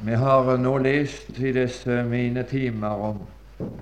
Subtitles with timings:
[0.00, 3.16] Vi har nå lest i disse mine timer om,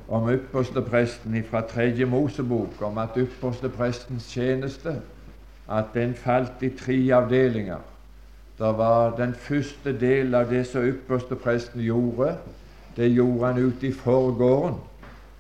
[0.09, 4.95] om ypperstepresten fra Tredje Mosebok, om at yppersteprestens tjeneste
[5.69, 7.83] at den falt i tre avdelinger.
[8.57, 12.39] Det var den første del av det som ypperstepresten gjorde.
[12.97, 14.79] Det gjorde han ute i forgården,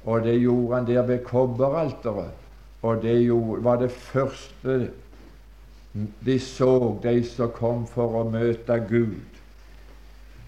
[0.04, 2.36] og det gjorde han der ved kobberalteret.
[2.82, 3.16] Og det
[3.64, 4.90] var det første
[6.26, 9.35] de så, de som kom for å møte Gud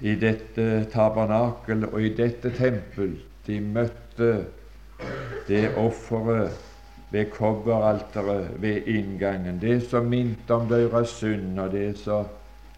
[0.01, 3.16] i dette tabernakel og i dette tempel.
[3.47, 4.33] De møtte
[5.48, 6.51] det offeret
[7.11, 9.59] ved kobberalteret ved inngangen.
[9.61, 12.27] Det som minte om deres synd, og det som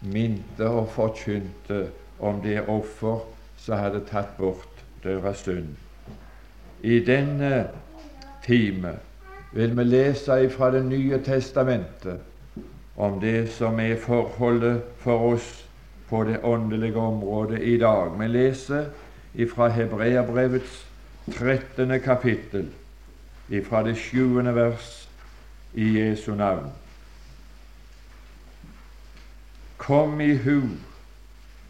[0.01, 1.87] minte og forkynte
[2.19, 3.19] om det offer
[3.57, 5.75] som hadde tatt bort deres synd.
[6.81, 7.67] I denne
[8.45, 8.95] time
[9.53, 12.19] vil vi lese fra Det nye testamentet
[12.95, 15.67] om det som er forholdet for oss
[16.11, 18.11] på det åndelige området i dag.
[18.19, 18.85] Vi leser
[19.55, 20.85] fra Hebreabrevets
[21.31, 21.99] 13.
[22.03, 22.67] kapittel,
[23.63, 25.07] fra det sjuende vers
[25.73, 26.67] i Jesu navn.
[29.77, 30.61] Kom i hu,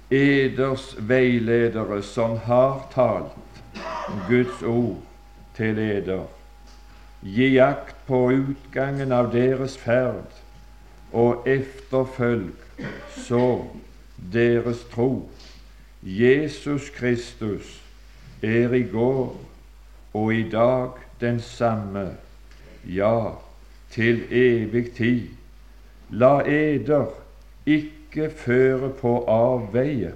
[0.09, 3.61] eders veiledere som har talt
[4.29, 4.97] Guds ord
[5.55, 6.25] til eder.
[7.21, 10.33] Gi akt på utgangen av deres ferd,
[11.13, 12.49] og efterfølg
[13.13, 13.45] så
[14.33, 15.29] deres tro.
[16.03, 17.81] Jesus Kristus
[18.41, 19.39] er i går
[20.13, 20.89] og i dag
[21.21, 22.17] den samme,
[22.85, 23.29] ja,
[23.91, 25.27] til evig tid.
[26.09, 27.05] La eder
[27.65, 30.13] ikke føre på avveie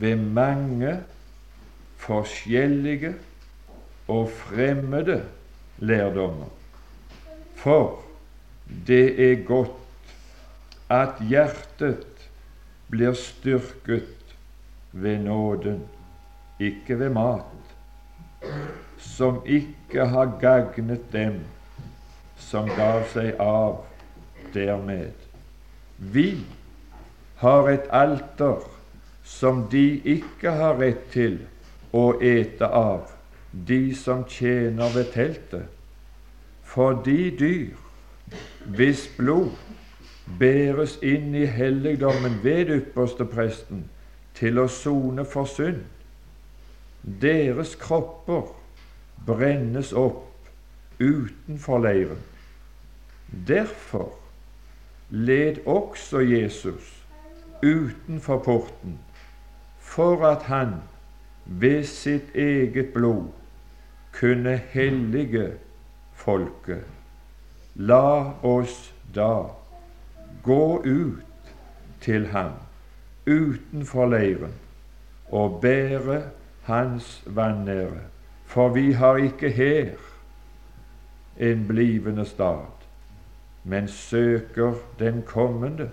[0.00, 0.96] ved mange
[1.96, 3.14] forskjellige
[4.08, 5.22] og fremmede
[5.78, 6.50] lærdommer.
[7.54, 8.02] For
[8.86, 9.70] det er godt
[10.90, 12.06] at hjertet
[12.90, 14.36] blir styrket
[14.92, 15.82] ved nåden,
[16.60, 17.74] ikke ved mat,
[18.98, 21.40] som ikke har gagnet dem
[22.38, 23.80] som gav seg av
[24.54, 25.12] dermed.
[25.98, 26.44] Vi
[27.40, 28.62] har et alter
[29.24, 31.38] som de ikke har rett til
[31.94, 33.08] å ete av,
[33.52, 35.70] de som tjener ved teltet.
[36.64, 37.84] For de dyr
[38.76, 39.52] hvis blod
[40.38, 43.84] bæres inn i helligdommen ved ypperste presten
[44.34, 45.84] til å sone for synd.
[47.04, 48.48] Deres kropper
[49.26, 50.48] brennes opp
[51.00, 52.22] utenfor leiren.
[53.48, 54.14] Derfor
[55.10, 57.04] led også Jesus
[57.62, 58.98] utenfor porten,
[59.80, 60.74] for at han
[61.44, 63.28] ved sitt eget blod
[64.12, 65.52] kunne hellige
[66.14, 66.84] folket.
[67.74, 69.63] La oss da
[70.44, 71.52] gå ut
[72.00, 72.52] til ham
[73.26, 74.52] utenfor leiren
[75.32, 76.22] og bære
[76.62, 78.04] hans vanære.
[78.46, 79.88] For vi har ikke her
[81.40, 82.66] en blivende stad,
[83.64, 85.90] men søker den kommende.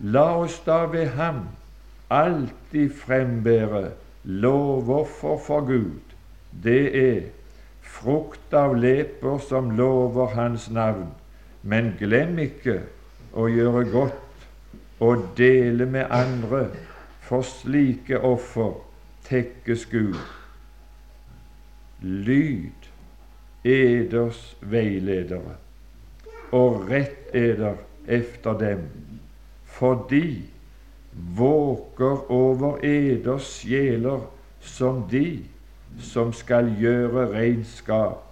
[0.00, 1.48] La oss da ved ham
[2.10, 3.90] alltid frembære
[4.24, 6.00] lovoffer for Gud.
[6.62, 7.20] Det er
[7.82, 11.12] frukt av leper som lover Hans navn.
[11.62, 12.80] Men glem ikke
[13.32, 14.46] å gjøre godt
[15.00, 16.66] og dele med andre,
[17.24, 18.74] for slike offer
[19.28, 20.18] tekkes Gud.
[22.02, 22.88] Lyd
[23.64, 25.56] eders veiledere,
[26.52, 28.88] og rett eder efter dem,
[29.64, 30.42] for de
[31.36, 34.26] våker over eders sjeler
[34.60, 35.42] som de
[36.00, 38.26] som skal gjøre regnskap,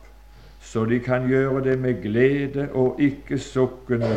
[0.60, 4.16] så de kan gjøre det med glede og ikke sukkende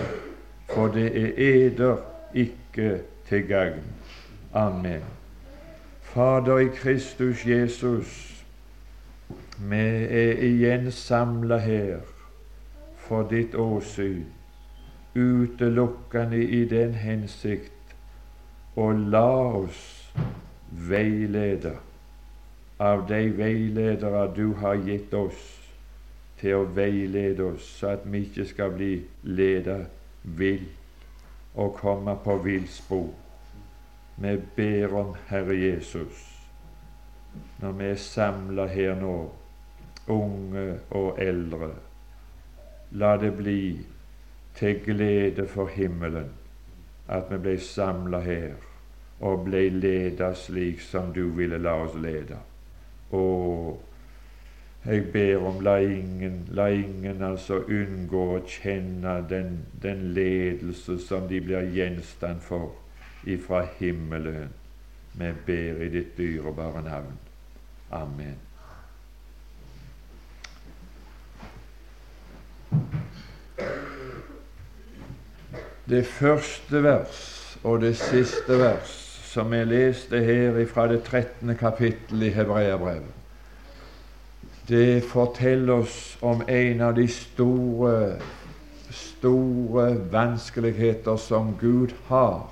[0.73, 1.97] for det er eder
[2.33, 3.83] ikke til gagn.
[4.53, 5.01] Amen.
[6.01, 8.43] Fader i Kristus Jesus,
[9.57, 11.99] vi er igjen samla her
[12.95, 14.25] for ditt åsyn,
[15.15, 17.96] utelukkende i den hensikt
[18.75, 19.31] å la
[19.61, 20.11] oss
[20.72, 21.75] veilede
[22.79, 25.41] av de veiledere du har gitt oss
[26.41, 28.93] til å veilede oss, så at vi ikke skal bli
[29.23, 30.66] ledet vil
[31.53, 33.09] og komme på villspor.
[34.22, 36.28] Vi ber om Herre Jesus,
[37.62, 39.16] når vi er samla her nå,
[40.08, 41.72] unge og eldre,
[42.91, 43.64] la det bli
[44.56, 46.32] til glede for himmelen
[47.12, 48.53] at vi ble samla her
[49.22, 52.38] og ble leda slik som du ville la oss lede.
[53.12, 53.82] Og
[54.85, 61.28] jeg ber om la ingen, la ingen altså unngå å kjenne den, den ledelse som
[61.29, 62.73] de blir gjenstand for
[63.29, 64.49] ifra himmelen.
[65.13, 67.19] Vi ber i ditt dyrebare navn.
[67.91, 68.39] Amen.
[75.91, 77.23] Det første vers
[77.63, 81.55] og det siste vers som jeg leste her fra det 13.
[81.59, 83.21] kapittel i Hebreabrevet,
[84.72, 88.16] det forteller oss om en av de store,
[88.96, 92.47] store vanskeligheter som Gud har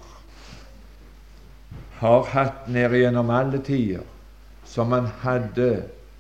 [2.00, 4.04] har hatt ned gjennom alle tider,
[4.64, 5.72] som han hadde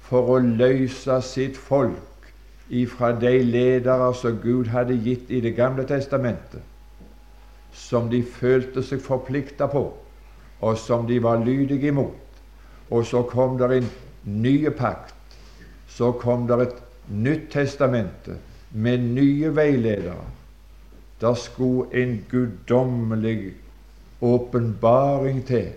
[0.09, 2.27] for å løse sitt folk
[2.69, 6.61] ifra de ledere som Gud hadde gitt i Det gamle testamentet,
[7.71, 9.85] som de følte seg forplikta på,
[10.59, 12.27] og som de var lydige imot.
[12.89, 13.89] Og så kom det en
[14.25, 15.18] ny pakt.
[15.99, 16.75] Så kom det et
[17.11, 18.37] nytt testamente
[18.71, 20.21] med nye veiledere.
[21.19, 23.53] Der skulle en guddommelig
[24.21, 25.73] åpenbaring til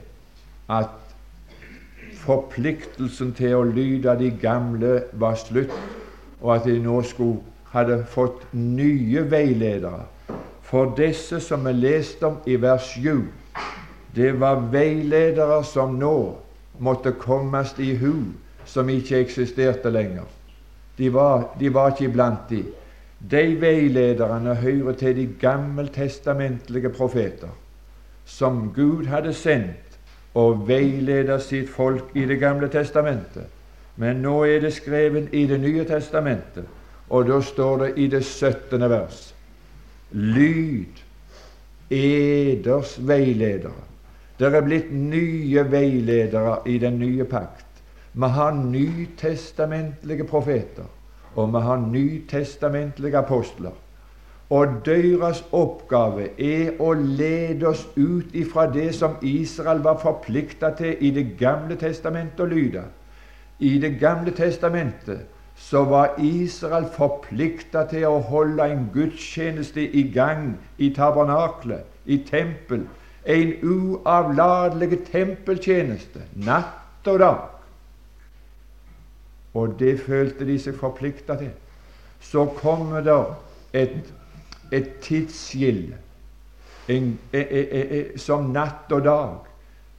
[0.71, 0.95] at
[2.23, 5.75] forpliktelsen til å lyde de gamle var slutt,
[6.39, 7.43] og at de nå skulle
[7.73, 10.05] hadde fått nye veiledere.
[10.63, 13.27] For disse som er lest om i vers 7,
[14.15, 16.15] det var veiledere som nå
[16.79, 18.15] måtte kommes i hu,
[18.73, 20.25] som ikke eksisterte lenger.
[20.99, 22.63] De var, de var ikke iblant de.
[23.31, 27.53] De veilederne hører til de gammeltestamentlige profeter
[28.25, 29.99] som Gud hadde sendt
[30.35, 33.47] og veileder sitt folk i Det gamle testamentet.
[33.97, 36.65] Men nå er det skrevet i Det nye testamentet,
[37.11, 38.91] og da står det i det 17.
[38.91, 39.35] vers
[40.13, 41.03] Lyd
[41.91, 43.85] eders veiledere.
[44.39, 47.67] Det er blitt nye veiledere i den nye pakt.
[48.13, 50.85] Vi har nytestamentlige profeter,
[51.35, 53.71] og vi har nytestamentlige apostler.
[54.51, 60.97] Og deres oppgave er å lede oss ut ifra det som Israel var forplikta til
[61.01, 62.83] i Det gamle testamentet å lyde.
[63.59, 65.25] I Det gamle testamentet
[65.57, 72.85] så var Israel forplikta til å holde en gudstjeneste i gang i tabernaklet, i tempel.
[73.25, 77.52] En uavlatelig tempeltjeneste, natt og dag.
[79.55, 81.53] Og det følte de seg forplikta til.
[82.21, 83.21] Så kommer det
[83.83, 84.13] et
[84.73, 85.97] et tidsskille
[88.17, 89.49] som natt og dag.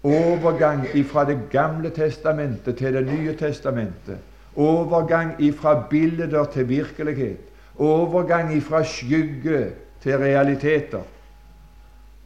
[0.04, 4.18] Overgang fra Det gamle testamentet til Det nye testamentet.
[4.56, 7.38] Overgang fra bilder til virkelighet.
[7.78, 9.72] Overgang fra skygge
[10.02, 11.02] til realiteter.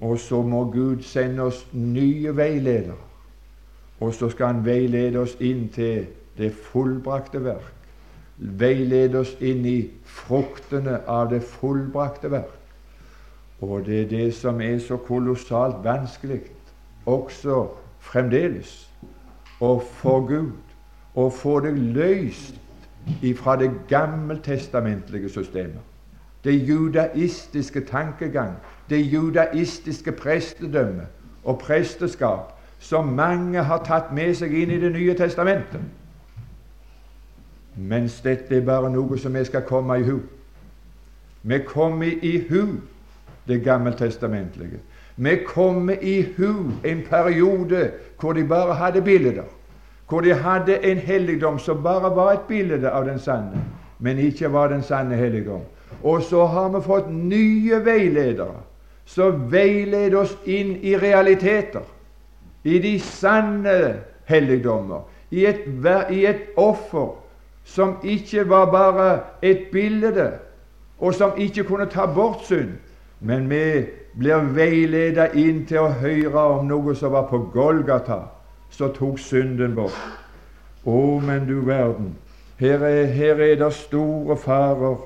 [0.01, 2.95] Og så må Gud sende oss nye veiledere.
[3.99, 6.05] Og så skal Han veilede oss inn til
[6.37, 7.73] det fullbrakte verk
[8.37, 12.53] veilede oss inn i fruktene av det fullbrakte verk.
[13.65, 16.43] Og det er det som er så kolossalt vanskelig,
[17.09, 17.63] også
[18.05, 18.83] fremdeles,
[19.57, 20.67] å få Gud
[21.17, 22.55] å få det løst
[23.25, 25.81] ifra det gammeltestamentlige systemet.
[26.43, 28.53] Det judaistiske tankegang,
[28.89, 31.07] det judaistiske prestedømme
[31.43, 35.81] og presteskap som mange har tatt med seg inn i Det nye testamentet.
[37.77, 40.19] Mens dette er bare noe som vi skal komme i hu.
[41.47, 42.79] Vi kommer i hu
[43.47, 44.79] det gammeltestamentlige.
[45.15, 49.43] Vi kommer i hu en periode hvor de bare hadde bilder.
[50.09, 53.61] Hvor de hadde en helligdom som bare var et bilde av den sanne,
[53.99, 55.61] men ikke var den sanne helligdom.
[56.03, 58.63] Og så har vi fått nye veiledere
[59.05, 61.83] som veileder oss inn i realiteter,
[62.63, 63.77] i de sanne
[64.27, 65.63] helligdommer, i et,
[66.11, 67.15] i et offer
[67.67, 70.31] som ikke var bare et bilde,
[70.99, 72.69] og som ikke kunne ta bort synd.
[73.19, 73.85] Men vi
[74.17, 78.21] blir veiledet inn til å høre om noe som var på Golgata,
[78.71, 79.97] som tok synden bort.
[80.87, 82.13] Å, men du verden,
[82.57, 85.03] her er, her er det store farer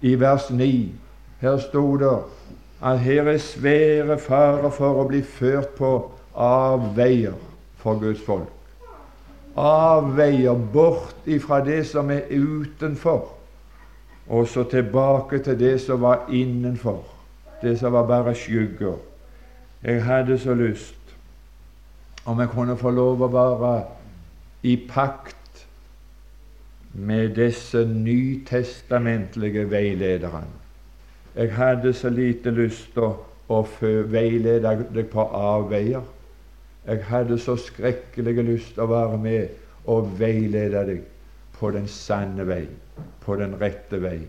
[0.00, 0.68] i vers 9.
[1.42, 2.14] Her sto det
[2.78, 5.90] at her er svære farer for å bli ført på
[6.38, 7.34] avveier
[7.82, 8.57] for Guds folk
[9.58, 13.34] avveier bort ifra det som er utenfor,
[14.28, 17.02] og så tilbake til det som var innenfor,
[17.62, 18.96] det som var bare skygger.
[19.82, 20.94] Jeg hadde så lyst
[22.24, 23.74] om jeg kunne få lov å være
[24.62, 25.64] i pakt
[26.92, 30.44] med disse nytestamentlige veilederne.
[31.34, 33.12] Jeg hadde så lite lyst til å,
[33.48, 33.62] å
[34.10, 36.02] veilede deg på avveier.
[36.88, 39.48] Jeg hadde så skrekkelig lyst å være med
[39.92, 41.02] og veilede deg
[41.58, 42.64] på den sanne vei,
[43.20, 44.22] på den rette vei,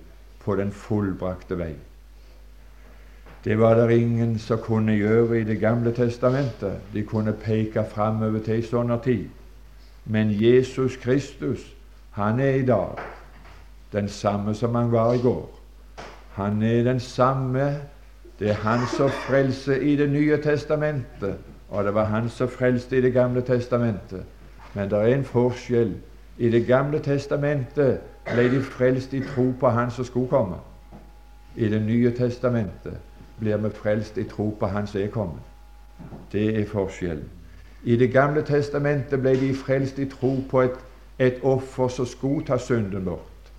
[0.44, 1.74] på den fullbrakte vei.
[3.44, 6.82] Det var det ingen som kunne gjøre i Det gamle testamentet.
[6.94, 9.30] De kunne peke framover til en sånn tid.
[10.06, 11.64] Men Jesus Kristus,
[12.12, 13.00] han er i dag
[13.94, 15.48] den samme som han var i går.
[16.36, 17.80] Han er den samme.
[18.40, 21.38] Det er han som frelser i Det nye testamentet,
[21.70, 24.24] og det var han som frelste i Det gamle testamentet.
[24.74, 25.96] Men det er en forskjell.
[26.38, 30.56] I Det gamle testamentet ble de frelst i tro på Han som skulle komme.
[31.56, 32.98] I Det nye testamentet
[33.40, 35.42] blir vi frelst i tro på Han som er kommet.
[36.32, 37.30] Det er forskjellen.
[37.84, 40.78] I Det gamle testamentet ble de frelst i tro på et,
[41.20, 43.52] et offer som skulle ta synden bort.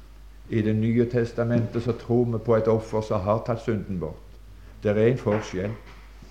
[0.49, 4.39] I Det nye testamentet så tror vi på et offer som har tatt synden bort.
[4.83, 5.71] Det er en forskjell.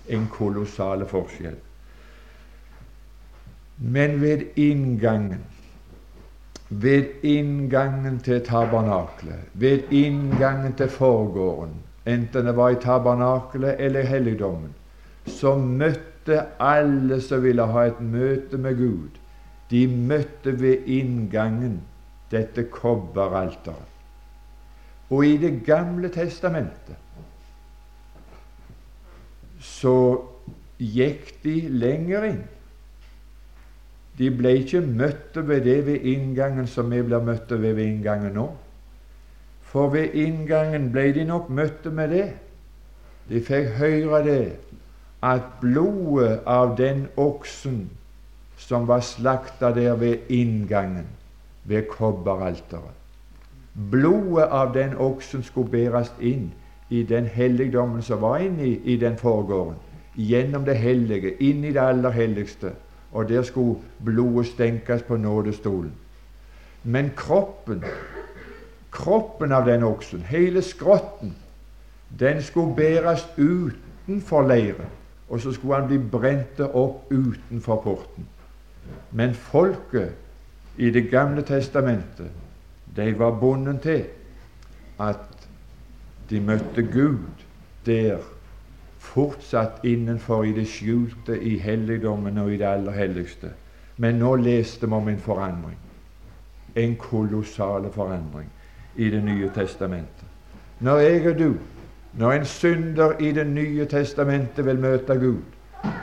[0.08, 1.56] En kolossal forskjell.
[3.80, 5.44] Men ved inngangen
[6.70, 11.74] ved inngangen til tabernaklet, ved inngangen til forgården,
[12.06, 14.74] enten det var i tabernaklet eller i helligdommen,
[15.26, 19.18] så møtte alle som ville ha et møte med Gud,
[19.70, 21.80] de møtte ved inngangen
[22.30, 23.86] dette kobberalteret.
[25.10, 26.96] Og i Det gamle testamentet
[29.60, 30.22] så
[30.78, 32.44] gikk de lenger inn.
[34.20, 38.34] De ble ikke møtt ved det ved inngangen som vi blir møtt ved ved inngangen
[38.36, 38.50] nå.
[39.70, 42.26] For ved inngangen ble de nok møtt med det.
[43.30, 44.42] De fikk høre det,
[45.22, 47.86] at blodet av den oksen
[48.60, 51.06] som var slakta der ved inngangen,
[51.64, 52.96] ved kobberalteret
[53.90, 56.50] Blodet av den oksen skulle bæres inn
[56.90, 59.78] i den helligdommen som var inne i, i den forgården,
[60.16, 62.74] gjennom det hellige, inn i det aller helligste
[63.12, 65.92] og der skulle blodet stenkes på nådestolen.
[66.84, 67.84] Men kroppen,
[68.90, 71.34] kroppen av den oksen, hele skrotten,
[72.20, 74.88] den skulle bæres utenfor leiren,
[75.28, 78.26] og så skulle han bli brent opp utenfor porten.
[79.10, 80.12] Men folket
[80.76, 82.30] i Det gamle testamentet,
[82.96, 84.04] de var bundet til
[85.00, 85.48] at
[86.30, 87.18] de møtte Gud
[87.86, 88.18] der
[89.10, 93.50] fortsatt innenfor i det skjulte, i helligdommen og i det aller helligste.
[93.96, 95.78] Men nå leste vi om en forandring.
[96.76, 98.48] En kolossal forandring
[98.96, 100.26] i Det nye testamentet.
[100.80, 101.54] Når jeg og du,
[102.18, 105.42] når en synder i Det nye testamentet vil møte Gud,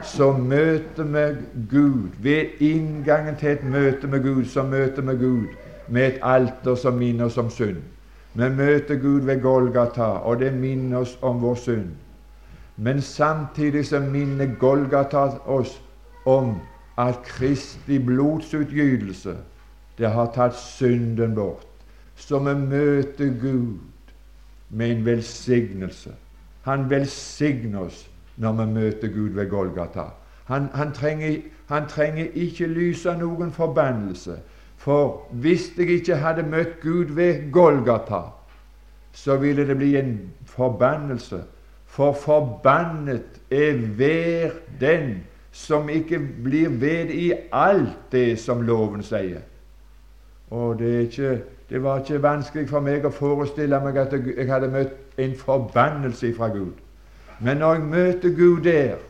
[0.03, 1.25] så møter vi
[1.69, 5.47] Gud ved inngangen til et møte med Gud, så møter vi Gud
[5.87, 7.81] med et alter som minner oss om synd.
[8.33, 11.89] Vi møter Gud ved Golgata, og det minner oss om vår synd.
[12.77, 15.81] Men samtidig så minner Golgata oss
[16.25, 16.59] om
[16.97, 19.37] at Kristi blodsutgytelse
[19.97, 21.65] det har tatt synden bort.
[22.15, 23.77] Så vi møter Gud
[24.69, 26.13] med en velsignelse.
[26.61, 30.03] Han velsigner oss når vi møter Gud ved Golgata.
[30.45, 34.37] Han, han, trenger, han trenger ikke lyse noen forbannelse.
[34.77, 38.21] For hvis jeg ikke hadde møtt Gud ved Golgata,
[39.13, 41.41] så ville det bli en forbannelse
[41.97, 44.49] for forbannet er hver
[44.79, 49.41] den som ikke blir ved i alt det som loven sier.
[50.53, 51.31] Og det, ikke,
[51.69, 56.35] det var ikke vanskelig for meg å forestille meg at jeg hadde møtt en forbannelse
[56.37, 56.77] fra Gud.
[57.41, 59.01] Men når jeg møter Gud der,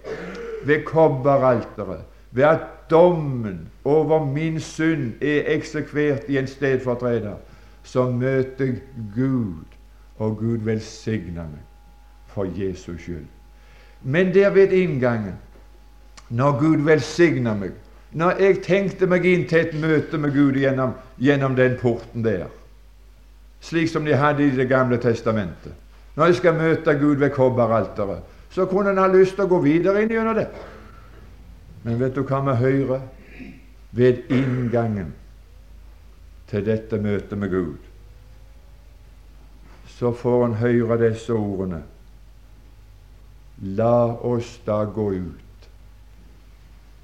[0.63, 7.36] ved kobberalteret, ved at dommen over min synd er eksekvert i en stedfortreder,
[7.84, 8.84] så møter jeg
[9.15, 9.79] Gud,
[10.17, 11.66] og Gud velsigner meg
[12.38, 13.25] for Jesus skyld.
[14.01, 15.34] Men der ved inngangen,
[16.29, 17.72] når Gud velsigna meg,
[18.12, 22.46] når jeg tenkte meg inn til et møte med Gud gjennom, gjennom den porten der,
[23.62, 25.74] slik som de hadde i Det gamle testamentet
[26.15, 29.60] Når jeg skal møte Gud ved kobberalteret, så kunne en ha lyst til å gå
[29.62, 30.48] videre inn gjennom det.
[31.84, 33.01] Men vet du hva vi hører
[33.91, 35.13] ved inngangen
[36.50, 37.77] til dette møtet med Gud?
[39.98, 41.84] Så får en høre disse ordene
[43.62, 45.70] La oss da gå ut.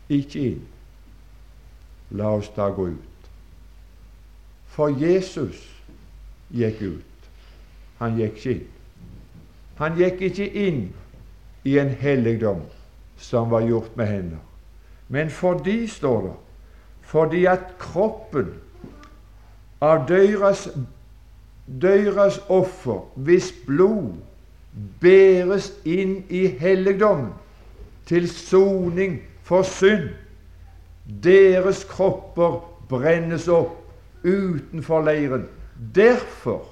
[0.10, 0.62] Ikke inn.
[2.12, 3.30] La oss da gå ut.
[4.74, 5.64] For Jesus
[6.54, 7.30] gikk ut.
[8.00, 8.70] Han gikk ikke inn.
[9.80, 10.82] Han gikk ikke inn
[11.66, 12.62] i en helligdom
[13.18, 14.44] som var gjort med hender.
[15.08, 16.36] Men fordi, står det,
[17.02, 18.54] fordi at kroppen
[19.82, 20.68] av deres,
[21.82, 24.14] deres offer, hvis blod
[25.02, 27.32] bæres inn i helligdommen
[28.06, 30.10] til soning for synd.
[31.24, 33.80] Deres kropper brennes opp
[34.24, 35.48] utenfor leiren.
[35.96, 36.64] Derfor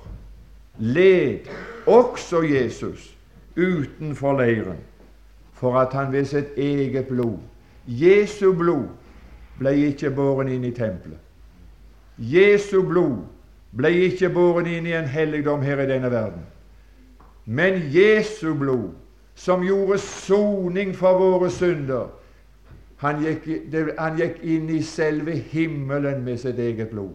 [0.79, 1.47] led
[1.85, 3.17] også Jesus
[3.57, 4.79] utenfor leiren
[5.53, 7.37] for at han ved sitt eget blod
[7.87, 8.87] Jesu blod
[9.59, 11.19] ble ikke båren inn i tempelet.
[12.17, 13.23] Jesu blod
[13.77, 16.43] ble ikke båren inn i en helligdom her i denne verden.
[17.51, 18.89] Men Jesu blod,
[19.35, 22.07] som gjorde soning for våre synder,
[23.01, 23.47] han gikk,
[23.97, 27.11] han gikk inn i selve himmelen med sitt eget blod.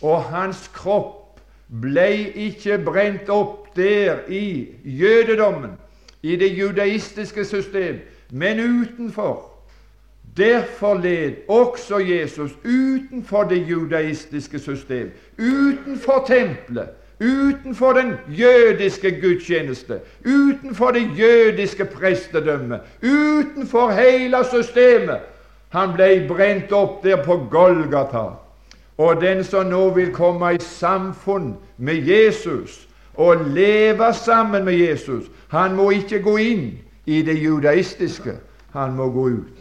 [0.00, 2.06] Og hans kropp ble
[2.48, 5.74] ikke brent opp der i jødedommen,
[6.22, 9.42] i det judaistiske system, men utenfor.
[10.36, 16.88] Derfor led også Jesus utenfor det judaistiske system, utenfor tempelet,
[17.20, 25.18] utenfor den jødiske gudstjeneste, utenfor det jødiske prestedømmet, utenfor hele systemet.
[25.68, 28.24] Han ble brent opp der på Golgata.
[28.98, 35.24] Og den som nå vil komme i samfunn med Jesus og leve sammen med Jesus,
[35.48, 36.66] han må ikke gå inn
[37.06, 38.34] i det judaistiske.
[38.72, 39.58] Han må gå ut.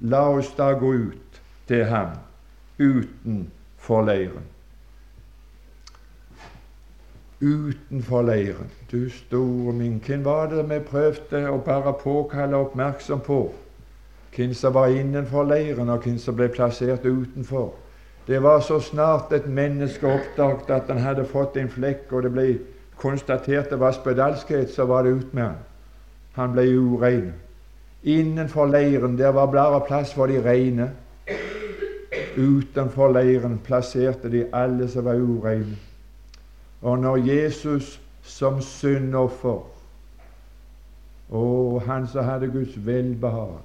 [0.00, 2.16] La oss da gå ut til ham
[2.78, 4.46] utenfor leiren.
[7.42, 8.70] Utenfor leiren.
[8.92, 13.38] Du store min, hvem var det vi prøvde å bare påkalle oppmerksom på?
[14.36, 17.72] Hvem som var innenfor leiren, og hvem som ble plassert utenfor?
[18.26, 22.32] Det var så snart et menneske oppdaget at han hadde fått en flekk, og det
[22.32, 22.46] ble
[22.96, 25.60] konstatert det var spedalskhet, så var det ut med han.
[26.38, 27.32] Han ble urein.
[28.02, 30.92] Innenfor leiren der var bare plass for de reine.
[32.36, 35.76] Utenfor leiren plasserte de alle som var ureine.
[36.82, 39.60] Og når Jesus som syndoffer
[41.32, 43.58] og han som hadde Guds velbehag,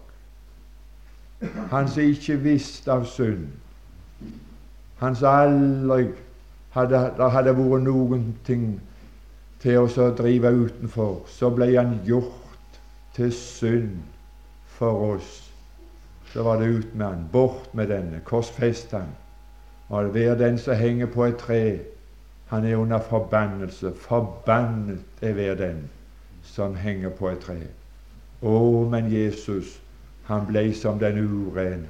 [1.70, 3.50] han som ikke visste av synd,
[4.98, 6.08] han som aldri
[6.74, 8.70] hadde, det hadde vært noen ting
[9.62, 12.80] til å drive utenfor, så ble han gjort
[13.18, 14.00] til synd
[14.78, 15.44] for oss.
[16.32, 19.12] Så var det ut med han, bort med denne, korsfest han.
[19.90, 21.62] Og hver den som henger på et tre,
[22.48, 23.92] han er under forbannelse.
[23.96, 25.90] Forbannet er hver den
[26.44, 27.58] som henger på et tre.
[28.42, 29.80] Å, men Jesus,
[30.30, 31.90] han ble som den urene.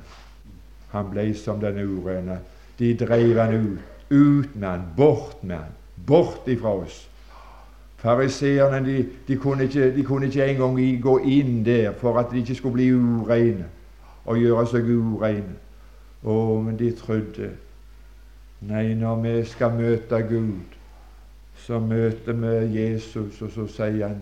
[0.93, 2.39] Han ble som den urene.
[2.80, 3.93] De drev han ut.
[4.10, 5.76] Ut med han, bort med han,
[6.08, 7.04] bort ifra oss.
[7.98, 12.39] Fariseerne de, de, kunne ikke, de kunne ikke engang gå inn der for at de
[12.39, 13.65] ikke skulle bli ureine
[14.26, 15.58] og gjøre seg ureine.
[16.24, 17.52] Å, men de trodde
[18.62, 20.78] Nei, når vi skal møte Gud,
[21.56, 24.22] så møter vi Jesus, og så sier han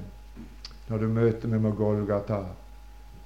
[0.89, 2.43] Når du møter meg med Golgata,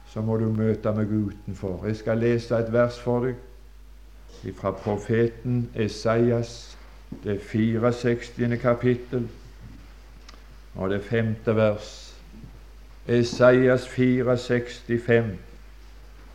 [0.07, 1.85] så må du møte meg utenfor.
[1.87, 6.77] Jeg skal lese et vers for deg fra profeten Esaias,
[7.23, 8.57] det 64.
[8.61, 9.27] kapittel
[10.75, 12.15] og det femte vers.
[13.07, 15.35] Esaias 4,65.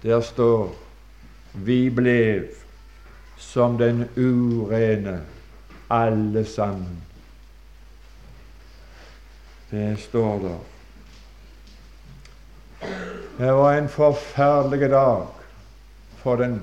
[0.02, 0.74] Der står
[1.54, 2.48] Vi ble
[3.38, 5.20] som den urene
[5.90, 7.02] alle sammen.
[9.70, 10.58] Det står der.
[13.38, 15.26] Det var en forferdelig dag
[16.22, 16.62] for den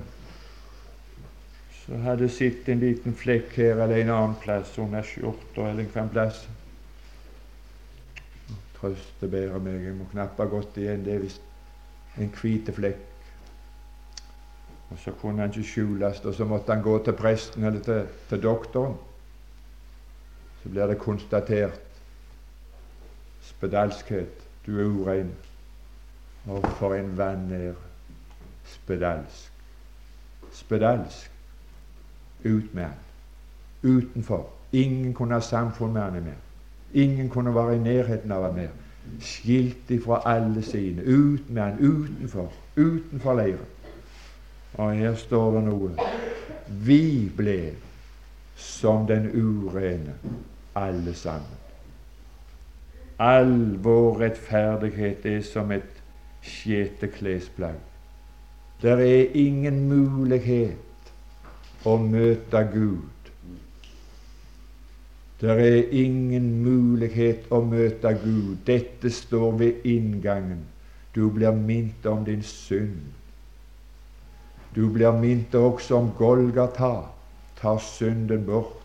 [1.85, 6.11] som hadde sett en liten flekk her eller en annen plass under skjorta eller en
[6.13, 6.45] plass
[8.81, 9.83] trøste bedre meg.
[9.85, 11.03] Jeg må knapt gått igjen.
[11.05, 13.10] Det er visst en hvit flekk.
[14.91, 18.07] Og så kunne han ikke skjules, og så måtte han gå til presten eller til,
[18.29, 18.95] til doktoren.
[20.63, 21.79] Så blir det konstatert
[23.41, 24.47] spedalskhet.
[24.65, 25.31] Du er urein.
[26.47, 27.75] Og for en vanære.
[28.65, 29.51] Spedalsk.
[30.51, 31.31] Spedalsk.
[32.45, 32.93] Ut med han.
[33.83, 34.49] Utenfor.
[34.71, 36.39] Ingen kunne ha samfunn med han mer.
[36.93, 38.69] Ingen kunne være i nærheten av han mer.
[39.19, 41.01] Skilt ifra alle sine.
[41.01, 42.53] Ut med han utenfor.
[42.77, 43.65] Utenfor leiren.
[44.73, 45.91] Og her står det noe.
[46.85, 47.57] Vi ble
[48.55, 50.15] som den urene,
[50.75, 51.57] alle sammen.
[53.21, 55.99] All vår rettferdighet er som et
[56.41, 57.77] skjete klesplagg.
[58.81, 61.11] Det er ingen mulighet
[61.85, 63.21] å møte Gud
[65.41, 68.59] det er ingen mulighet å møte Gud.
[68.65, 70.67] Dette står ved inngangen.
[71.15, 73.09] Du blir minnet om din synd.
[74.75, 76.93] Du blir minnet også om Golgata.
[77.61, 78.77] Tar synden bort.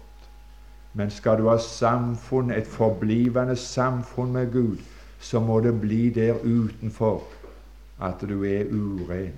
[0.95, 4.77] Men skal du ha samfunn, et forblivende samfunn med Gud,
[5.21, 7.23] så må det bli der utenfor
[8.01, 9.33] at du er uren.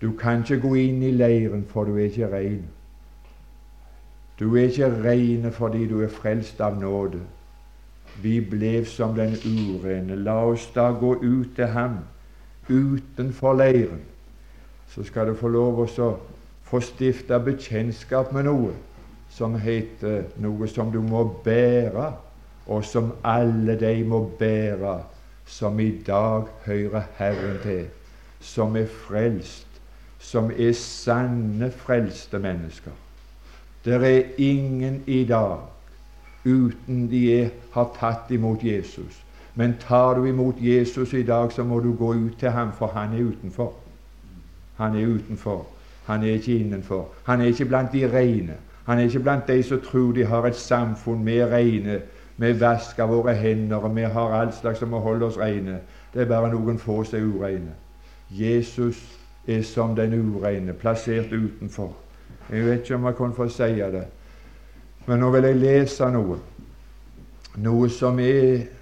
[0.00, 2.68] Du kan ikke gå inn i leiren, for du er ikke ren.
[4.38, 7.20] Du er ikke reine fordi du er frelst av nåde.
[8.22, 10.16] vi ble som den urene.
[10.16, 11.98] La oss da gå ut til ham
[12.68, 14.00] utenfor leiren.
[14.88, 16.10] Så skal du få lov å
[16.68, 18.72] få stifte bekjentskap med noe
[19.30, 22.12] som heter noe som du må bære,
[22.68, 24.98] og som alle de må bære
[25.48, 27.86] som i dag hører Herren til,
[28.40, 29.66] som er frelst,
[30.18, 32.92] som er sanne frelste mennesker.
[33.84, 35.58] Det er ingen i dag
[36.44, 39.24] uten de har tatt imot Jesus.
[39.58, 42.86] Men tar du imot Jesus i dag, så må du gå ut til ham, for
[42.94, 43.72] han er utenfor.
[44.76, 45.66] Han er utenfor.
[46.06, 47.08] Han er ikke innenfor.
[47.24, 48.54] Han er ikke blant de rene.
[48.86, 51.98] Han er ikke blant de som tror de har et samfunn med rene,
[52.38, 55.80] vask av våre hender, og vi har alt slags som må holde oss rene.
[56.14, 57.74] Det er bare noen få som er ureine.
[58.30, 59.02] Jesus
[59.46, 61.92] er som den ureine, plassert utenfor.
[62.52, 64.06] Jeg vet ikke om jeg kan få si det,
[65.06, 66.38] men nå vil jeg lese noe.
[67.56, 68.77] Noe som er,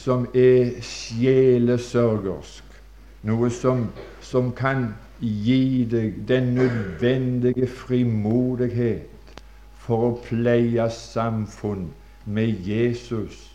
[0.00, 2.64] som er sjelesørgersk.
[3.28, 3.84] Noe som,
[4.24, 9.36] som kan gi deg den nødvendige frimodighet
[9.84, 11.90] for å pleie samfunn
[12.24, 13.46] med Jesus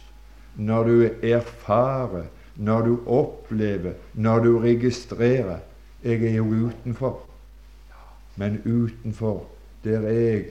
[0.55, 5.63] når du erfarer, når du opplever, når du registrerer.
[6.03, 7.17] Jeg er jo utenfor.
[8.37, 9.45] Men utenfor,
[9.83, 10.45] der er jeg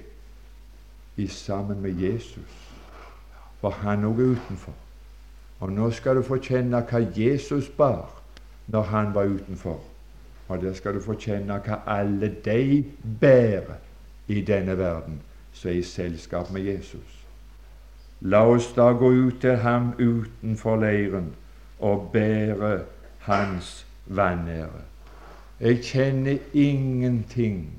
[1.16, 2.56] i sammen med Jesus.
[3.60, 4.83] For han òg er utenfor.
[5.64, 8.10] Og nå skal du få kjenne hva Jesus bar
[8.68, 9.78] når han var utenfor.
[10.48, 12.82] Og der skal du få kjenne hva alle de
[13.20, 13.78] bærer
[14.28, 15.22] i denne verden
[15.52, 17.16] som er i selskap med Jesus.
[18.20, 21.32] La oss da gå ut til ham utenfor leiren
[21.80, 22.74] og bære
[23.24, 24.84] hans vanære.
[25.60, 27.70] Jeg kjenner ingenting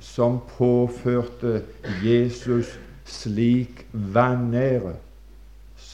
[0.00, 1.62] som påførte
[2.04, 5.07] Jesus slik vanære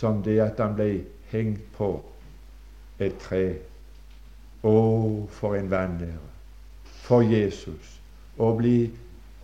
[0.04, 0.90] som det at han ble
[1.32, 1.94] hengt på
[3.00, 3.46] et tre.
[4.64, 4.76] Å,
[5.32, 6.34] for en vanære
[7.04, 7.98] for Jesus
[8.40, 8.88] å bli,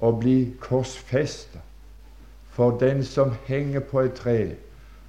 [0.01, 1.61] å bli korsfesta.
[2.51, 4.39] For den som henger på et tre,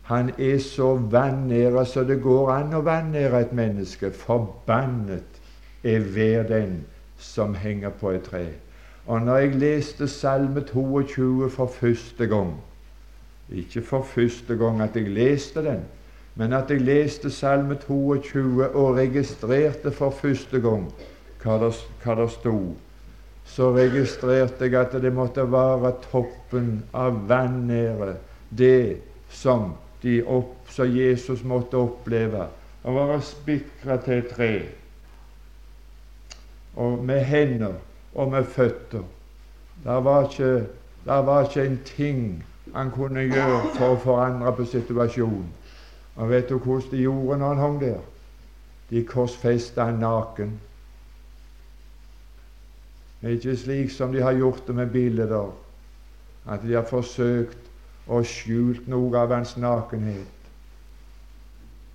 [0.08, 4.12] han er så vanæra så det går an å vanære et menneske.
[4.12, 5.40] Forbannet
[5.88, 6.82] er hver den
[7.22, 8.46] som henger på et tre.
[9.08, 12.54] Og når jeg leste Salme 22 for første gang
[13.52, 15.84] Ikke for første gang at jeg leste den,
[16.36, 20.88] men at jeg leste Salme 22 og registrerte for første gang
[21.44, 22.56] hva det, hva det sto,
[23.46, 28.16] så registrerte jeg at det måtte være toppen av vanære,
[28.50, 32.48] det som, de opp, som Jesus måtte oppleve,
[32.84, 34.54] å være spikra til et tre,
[36.80, 37.76] og med hender
[38.16, 39.04] og med føtter.
[39.84, 42.24] Det var det var ikke en ting
[42.74, 45.48] han kunne gjøre for å forandre på situasjonen.
[46.16, 48.04] Og vet du hvordan de gjorde når han hang der?
[48.90, 50.60] De korsfesta han naken.
[53.22, 55.52] Det er ikke slik som de har gjort det med bilder,
[56.50, 57.70] at de har forsøkt
[58.10, 60.42] å skjult noe av hans nakenhet.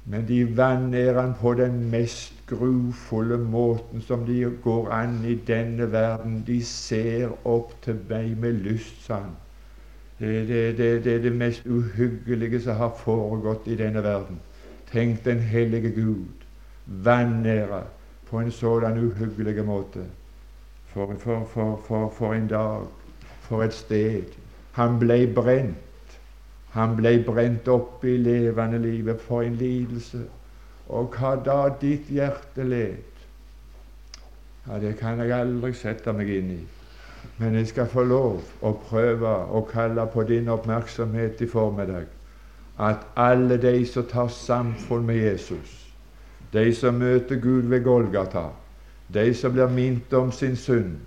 [0.07, 5.89] Men de vanner han på den mest grufulle måten som de går an i denne
[5.93, 6.45] verden.
[6.47, 9.35] De ser opp til meg med lyst, sa han.
[10.19, 14.41] Det, det, det, er det mest uhyggelige som har foregått i denne verden.
[14.93, 16.47] Tenk den hellige Gud
[16.87, 17.83] vanære
[18.31, 20.05] på en sådan uhyggelig måte.
[20.87, 21.47] For, for,
[21.87, 22.87] for, for, en dag,
[23.41, 24.23] for et sted.
[24.73, 26.19] Han ble brent.
[26.71, 29.21] Han ble brent opp i levende livet.
[29.21, 30.25] For en lidelse.
[30.89, 32.97] Og hva da ditt hjerte led?
[34.67, 36.61] Ja, Det kan jeg aldri sette meg inn i.
[37.39, 42.07] Men jeg skal få lov å prøve å kalle på din oppmerksomhet i formiddag
[42.79, 45.93] at alle de som tar samfunn med Jesus,
[46.53, 48.51] de som møter Gud ved Golgata,
[49.09, 50.99] de som blir minnet om sin synd,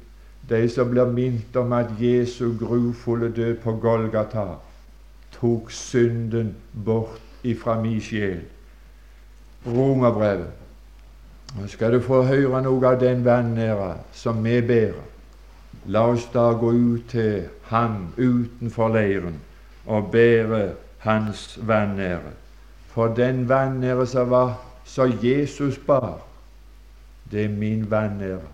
[0.50, 4.46] de som blir minnet om at Jesu grufulle død på Golgata
[5.36, 6.56] tok synden
[6.86, 8.42] bort ifra mi sjel.
[9.68, 10.56] Romerbrevet.
[11.58, 15.09] Nå skal du få høre noe av den vanæra som vi bærer.
[15.86, 19.40] La oss da gå ut til ham utenfor leiren
[19.86, 22.34] og bære hans vanære.
[22.88, 26.22] For den vanære som var så Jesus bar,
[27.32, 28.48] det er min vanære.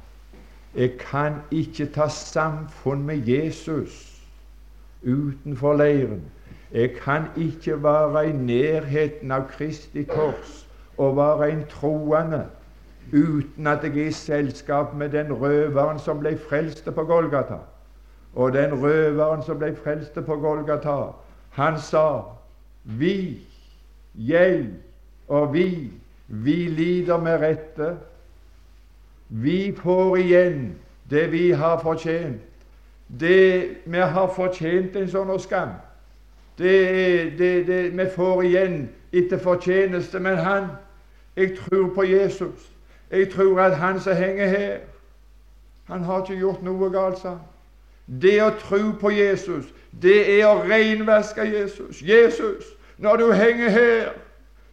[0.75, 4.21] Jeg kan ikke ta samfunn med Jesus
[5.03, 6.21] utenfor leiren.
[6.71, 12.45] Jeg kan ikke være i nærheten av Kristi kors og være en troende
[13.13, 17.57] uten at jeg er i selskap med den røveren som ble frelst på Golgata.
[18.35, 21.11] Og den røveren som ble frelst på Golgata,
[21.49, 22.21] han sa
[22.83, 23.41] vi
[24.15, 24.67] jeg
[25.27, 25.91] og vi,
[26.27, 27.95] vi lider med rette.
[29.29, 30.75] Vi får igjen
[31.09, 32.41] det vi har fortjent.
[33.19, 35.75] Det vi har fortjent en sånn skam.
[36.57, 38.77] Det, det, det, vi får igjen
[39.13, 40.19] etter fortjeneste.
[40.19, 40.69] Men han,
[41.35, 42.74] jeg tror på Jesus.
[43.15, 44.77] Jeg tror at han som henger her,
[45.87, 47.37] han har ikke gjort noe galt, sa.
[48.21, 49.69] Det å tro på Jesus,
[50.01, 52.01] det er å renvaske Jesus.
[52.03, 52.65] Jesus,
[52.97, 54.09] når du henger her,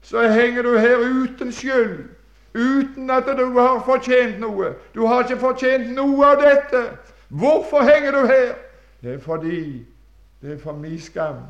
[0.02, 2.02] så henger du her uten skyld,
[2.54, 4.74] uten at du har fortjent noe.
[4.94, 6.82] Du har ikke fortjent noe av dette.
[7.28, 8.52] Hvorfor henger du her?
[9.02, 9.86] Det er fordi
[10.42, 11.46] det er for min skam.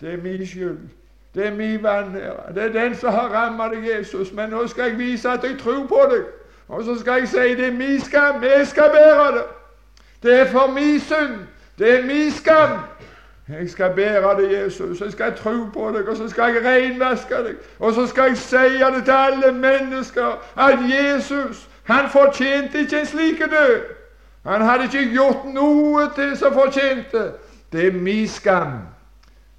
[0.00, 0.88] Det er min skyld.
[1.34, 2.54] Det er min vanære.
[2.54, 4.32] Det er den som har rammet deg, Jesus.
[4.32, 6.24] Men nå skal jeg vise at jeg tror på deg.
[6.68, 8.42] Og så skal jeg si det er min skam.
[8.42, 9.44] Jeg skal bære det.
[10.22, 11.38] Det er for min synd.
[11.78, 12.78] Det er min skam.
[13.48, 15.00] Jeg skal bære det, Jesus.
[15.00, 17.54] Jeg skal tro på deg, og så skal jeg renvaske deg.
[17.78, 23.06] Og så skal jeg si det til alle mennesker at Jesus, han fortjente ikke en
[23.06, 23.80] slik død.
[24.46, 27.32] Han hadde ikke gjort noe til som fortjente.
[27.72, 28.72] Det er min skam.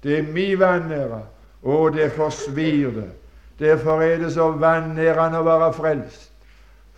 [0.02, 1.33] Det er min vanære.
[1.64, 3.10] Og det svir det.
[3.58, 6.30] Derfor er det så vanærende å være frelst.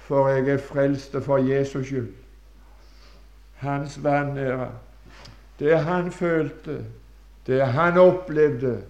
[0.06, 2.12] For jeg er frelst for Jesus skyld.
[3.62, 4.68] Hans vanære.
[5.58, 6.84] Det han følte,
[7.46, 8.82] det han opplevde,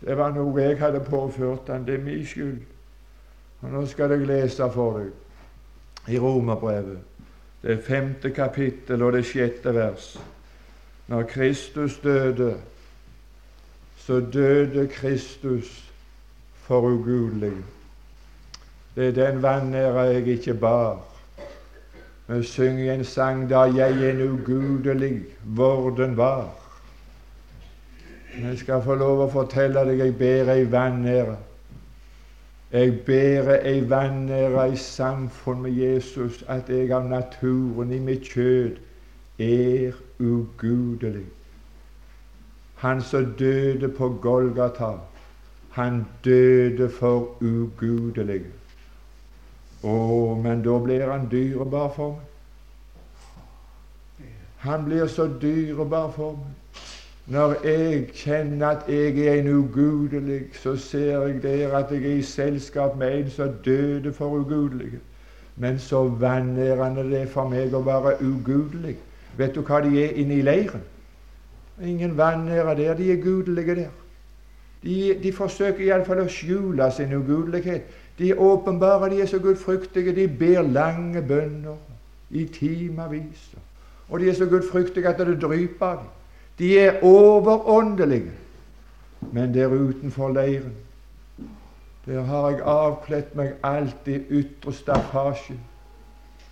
[0.00, 1.84] det var noe jeg hadde påført han.
[1.86, 2.60] Det er min skyld.
[3.60, 5.10] Og Nå skal jeg lese for deg
[6.08, 6.98] i Romerbrevet,
[7.62, 10.14] det femte kapittel og det sjette vers.
[11.06, 12.54] Når Kristus døde,
[14.10, 15.92] så døde Kristus
[16.54, 17.52] for ugudelig.
[18.96, 20.98] Det er den vanære jeg ikke bar.
[22.28, 26.50] Vi synger en sang da jeg en ugudelig vorden var.
[28.42, 31.38] Jeg skal få lov å fortelle deg jeg ber ei vanære.
[32.72, 38.74] Jeg bærer ei vanære i samfunn med Jesus at jeg av naturen i mitt kjød
[39.38, 41.28] er ugudelig.
[42.80, 44.92] Han som døde på Golgata,
[45.70, 48.46] han døde for ugudelige.
[49.84, 49.96] Å,
[50.40, 52.26] men da blir han dyrebar for meg.
[54.64, 56.56] Han blir så dyrebar for meg.
[57.30, 62.16] Når jeg kjenner at jeg er en ugudelig, så ser jeg der at jeg er
[62.18, 64.98] i selskap med en som døde for ugudelige.
[65.56, 68.96] Men så vanærende det er for meg å være ugudelig.
[69.36, 70.82] Vet du hva de er inne i leiren?
[71.82, 72.94] Ingen vanære der.
[72.94, 73.88] De er gudelige der.
[74.82, 77.88] De, de forsøker iallfall å skjule sin ugudelighet.
[78.18, 80.14] De er åpenbare, de er så gudfryktige.
[80.16, 81.76] De ber lange bønner
[82.30, 83.50] i timevis.
[84.08, 86.08] Og de er så gudfryktige at det dryper av dem.
[86.58, 88.32] De er overåndelige.
[89.32, 90.72] Men der utenfor leiren,
[92.06, 95.56] der har jeg avkledd meg alt i ytre staffasje.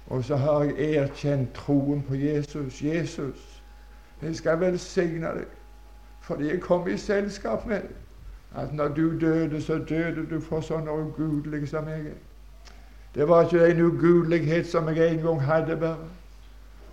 [0.08, 2.82] Og så har jeg erkjent troen på Jesus.
[2.82, 3.47] Jesus,
[4.22, 5.54] jeg skal velsigne deg
[6.28, 7.96] fordi jeg kom i selskap med deg.
[8.56, 12.18] At når du døde, så døde du for sånne ugudelige som jeg er.
[13.14, 15.96] Det var ikke en ugudelighet som jeg en gang hadde, bare.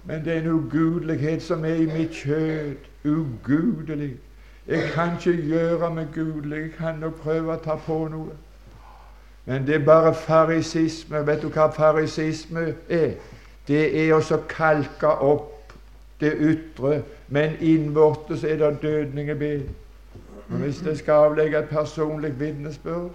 [0.05, 4.15] Men det er en ugudelighet som er i mitt kjød ugudelig.
[4.67, 6.61] Jeg kan ikke gjøre meg gudelig.
[6.61, 8.31] Jeg kan nok prøve å ta på noe.
[9.45, 11.27] Men det er bare farisisme.
[11.27, 13.11] Vet du hva farisisme er?
[13.67, 15.73] Det er å kalke opp
[16.19, 19.61] det ytre, men innvortes er det dødningebed.
[20.49, 23.11] Og hvis jeg skal avlegge et personlig vitnesbyrd,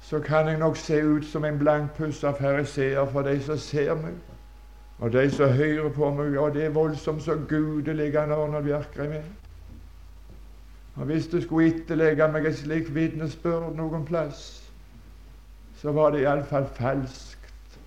[0.00, 4.12] så kan jeg nok se ut som en blankpussa fariseer for de som ser meg.
[4.98, 9.12] Og de som hører på meg, og det er voldsomt så gudelig han Arnold Bjerkreim
[9.12, 9.30] er.
[10.94, 14.44] Og hvis du skulle etterlegge meg et slikt vitnesbyrd noen plass,
[15.80, 17.80] så var det iallfall falskt.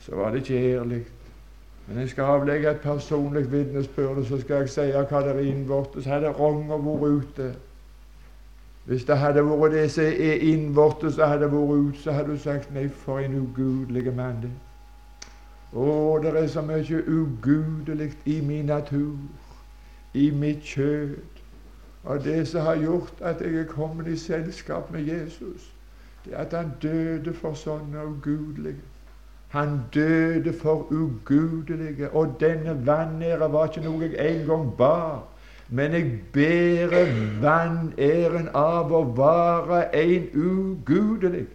[0.00, 1.02] Så var det ikke ærlig.
[1.86, 6.06] Men jeg skal avlegge et personlig vitnesbyrd, så skal jeg si hva det er innvortes.
[6.10, 7.54] Hadde Ronger vært ute
[8.86, 12.38] Hvis det hadde vært det som er innvortes, som hadde vært ute, så hadde du
[12.38, 14.54] sagt nei, for en ugudelig mann det
[15.76, 19.16] å, det er så mye ugudelig i min natur,
[20.14, 21.16] i mitt kjød.
[22.06, 25.72] Og det som har gjort at jeg er kommet i selskap med Jesus,
[26.24, 28.80] det er at han døde for sånne ugudelige.
[29.56, 35.22] Han døde for ugudelige, og denne vanære var ikke noe jeg en gang bar.
[35.68, 37.08] Men jeg bærer
[37.40, 41.46] vanæren av å være en ugudelig.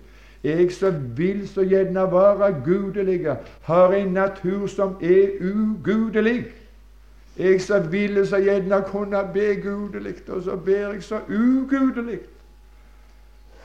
[0.43, 3.37] Jeg som vil så gjerne være gudelig,
[3.69, 6.45] har en natur som er ugudelig.
[7.37, 12.19] Jeg som ville så gjerne kunne be gudelig, og så ber jeg så ugudelig.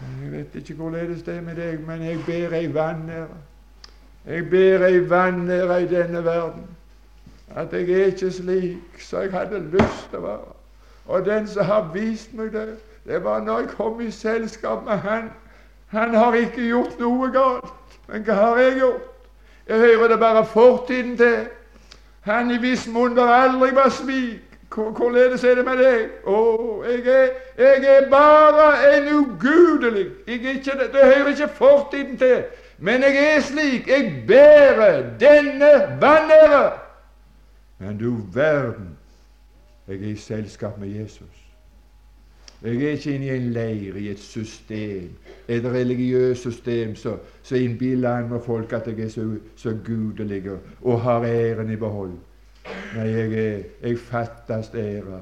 [0.00, 3.44] Jeg vet ikke hvorledes det er med deg, men jeg ber ei vanære.
[4.26, 6.66] Jeg ber ei vanære i denne verden.
[7.56, 10.54] At jeg er ikke slik som jeg hadde lyst til å være.
[11.06, 14.98] Og den som har vist meg det, det var når jeg kom i selskap med
[14.98, 15.30] Han.
[15.86, 17.70] Han har ikke gjort noe galt.
[18.08, 19.06] Men hva har jeg gjort?
[19.68, 21.46] Jeg hører det bare fortiden til.
[22.26, 24.42] Han i viss munn aldri var svik.
[24.74, 26.08] Hvorledes er det med deg?
[26.26, 26.38] Å,
[26.84, 32.42] jeg er, jeg er bare en ugudelig jeg ikke, Det hører ikke fortiden til.
[32.78, 33.88] Men jeg er slik.
[33.88, 36.72] Jeg bærer denne vanære.
[37.78, 38.88] Men du verden,
[39.88, 41.46] jeg er i selskap med Jesus.
[42.62, 45.10] Jeg er ikke inne i en leir, i et system,
[45.48, 47.18] et religiøst system som
[47.52, 50.42] innbiller andre folk at jeg er så, så gudelig
[50.82, 52.12] og har æren i behold.
[52.96, 55.20] Nei, jeg, er, jeg fattast ære.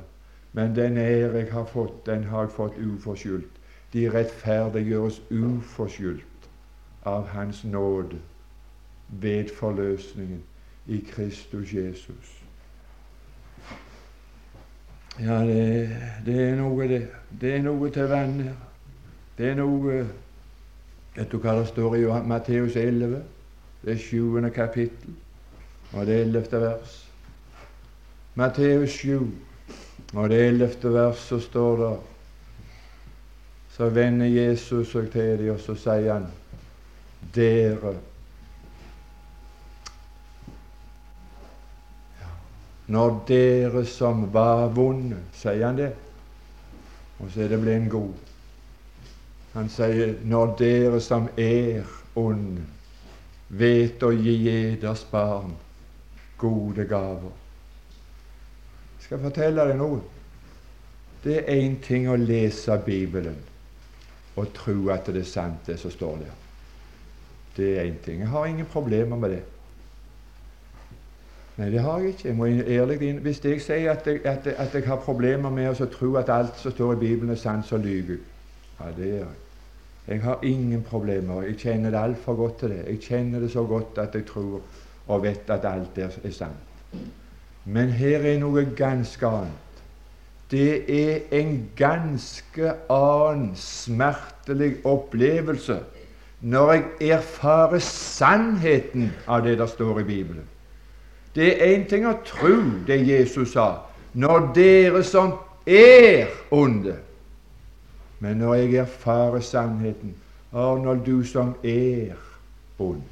[0.52, 3.50] Men den ære jeg har fått, den har jeg fått uforskyldt.
[3.92, 6.24] De rettferdiggjøres uforskyldt
[7.04, 8.18] av Hans nåde
[9.08, 10.42] ved forløsningen
[10.86, 12.44] i Kristus Jesus.
[15.20, 17.08] Ja, det, det, er noe, det.
[17.40, 18.54] Det er noe til venner.
[19.38, 20.04] Det er noe
[21.14, 23.20] Vet du hva det står i Matteus 11?
[23.84, 25.12] Det er sjuende kapittel,
[25.92, 26.96] og det ellevte vers.
[28.34, 29.20] Matteus 7,
[30.14, 31.92] og det ellevte vers, så står det
[33.76, 36.26] Så vender Jesus seg til dem, og så sier han
[37.32, 37.94] Dere
[42.86, 45.92] Når dere som var vonde Sier han det?
[47.18, 48.12] Og så er det blitt en god.
[49.54, 51.86] Han sier når dere som er
[52.18, 52.64] onde,
[53.54, 55.54] vet å gi eders barn
[56.40, 57.30] gode gaver.
[58.98, 60.00] Jeg skal fortelle deg noe.
[61.24, 63.38] Det er én ting å lese Bibelen
[64.34, 66.43] og tro at det er sant, det som står der.
[67.56, 68.20] Det er én ting.
[68.20, 69.42] Jeg har ingen problemer med det.
[71.56, 72.28] Nei, det har jeg ikke.
[72.28, 73.18] Jeg må ærlig inn.
[73.22, 76.58] Hvis jeg sier at jeg, at, at jeg, har problemer med å tro at alt
[76.58, 78.18] som står i Bibelen, er sant, så lyver.
[78.80, 79.40] Ja, det gjør jeg.
[80.08, 81.42] Jeg har ingen problemer.
[81.46, 82.82] Jeg kjenner det altfor godt til det.
[82.88, 84.60] Jeg kjenner det så godt at jeg tror
[85.06, 86.98] og vet at alt er, er sant.
[87.64, 89.80] Men her er noe ganske annet.
[90.50, 95.78] Det er en ganske annen smertelig opplevelse
[96.44, 100.44] når jeg erfarer sannheten av det der står i Bibelen.
[101.34, 103.78] Det er én ting å tro det Jesus sa,
[104.12, 105.32] når dere som
[105.66, 106.98] er onde.
[108.20, 110.14] Men når jeg erfarer sannheten
[110.52, 112.14] Arnold, du som er
[112.78, 113.02] ond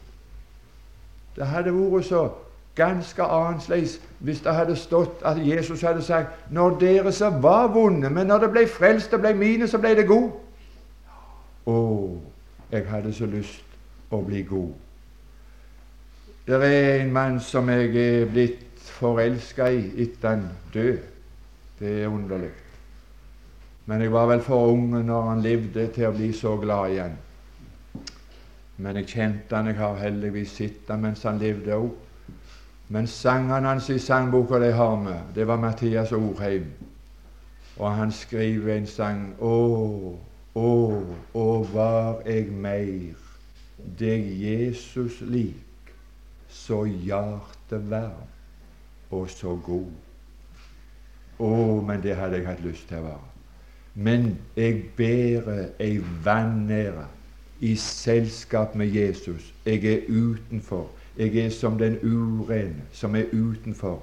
[1.36, 2.28] Det hadde vært så
[2.76, 8.10] ganske annerledes hvis det hadde stått at Jesus hadde sagt når dere som var vonde,
[8.10, 10.30] men når det ble frelst og ble mine, så ble det god.
[11.66, 11.74] Å,
[12.72, 13.76] jeg hadde så lyst
[14.10, 14.72] å bli god.
[16.46, 20.98] Det er en mann som jeg er blitt forelska i etter han død.
[21.78, 22.50] Det er underlig.
[23.86, 27.14] Men jeg var vel for ung når han levde til å bli så glad igjen.
[28.82, 31.90] Men jeg kjente han, jeg har heldigvis sett han mens han levde òg.
[32.92, 36.66] Men sangene hans i sangboka de har med, det var Mathias Orheim.
[37.76, 39.52] Og han skriver en sang Å,
[40.54, 40.70] å,
[41.34, 43.16] å, var jeg meir
[43.98, 45.92] deg Jesus lik
[46.52, 48.28] så hjertevarm
[49.12, 49.92] og så god.
[51.42, 51.50] Å,
[51.84, 53.28] men det hadde jeg hatt lyst til å være.
[53.94, 57.08] Men jeg bærer ei vanære
[57.64, 59.52] i selskap med Jesus.
[59.66, 60.88] Jeg er utenfor.
[61.16, 64.00] Jeg er som den urene som er utenfor.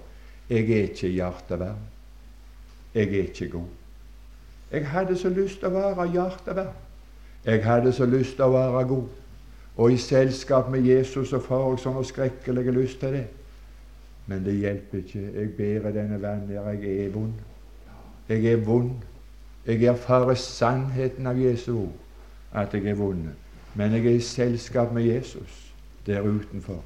[0.50, 1.82] Jeg er ikke hjertevarm.
[2.94, 3.79] Jeg er ikke god.
[4.72, 6.74] Jeg hadde så lyst til å være hjertevær.
[7.46, 9.08] Jeg hadde så lyst til å være god.
[9.80, 13.28] Og i selskap med Jesus og får jeg sånne skrekkelige lyst til det.
[14.28, 15.24] Men det hjelper ikke.
[15.36, 17.34] Jeg bærer denne vennen der jeg er vond.
[18.30, 18.92] Jeg er vond.
[19.66, 21.96] Jeg erfarer sannheten av Jesu ord,
[22.54, 23.28] at jeg er vond.
[23.76, 25.66] Men jeg er i selskap med Jesus
[26.06, 26.84] der utenfor.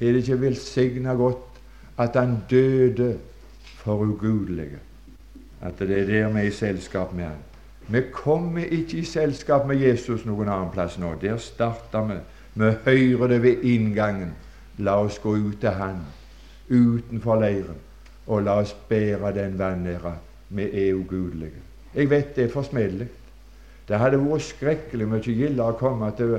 [0.00, 1.60] Er det ikke velsigna godt
[1.98, 3.18] at han døde
[3.64, 4.78] for ugudelige?
[5.62, 7.42] At det er der vi er i selskap med han.
[7.88, 11.14] Vi kommer ikke i selskap med Jesus noen annen plass nå.
[11.20, 12.18] Der starter vi.
[12.54, 14.34] Vi hører det ved inngangen.
[14.78, 16.04] La oss gå ut til Han
[16.68, 17.78] utenfor leiren,
[18.26, 20.14] og la oss bære den vanæra.
[20.48, 21.64] Vi er ugudelige.
[21.94, 23.08] Jeg vet det er forsmedelig.
[23.88, 26.36] Det hadde vært skrekkelig mye gildere å komme til,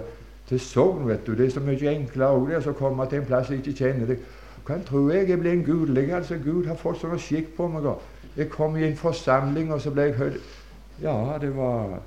[0.50, 1.08] til Sogn.
[1.08, 1.34] vet du.
[1.34, 4.08] Det er så mye enklere også, å komme til en plass jeg ikke kjenner.
[4.08, 4.20] deg.
[4.66, 6.14] kan tro jeg er blitt gudelig.
[6.14, 7.90] Altså, Gud har fått sånn skikk på meg.
[8.38, 10.40] Jeg kom i en forsamling, og så ble jeg hørt
[11.02, 12.00] ja, det var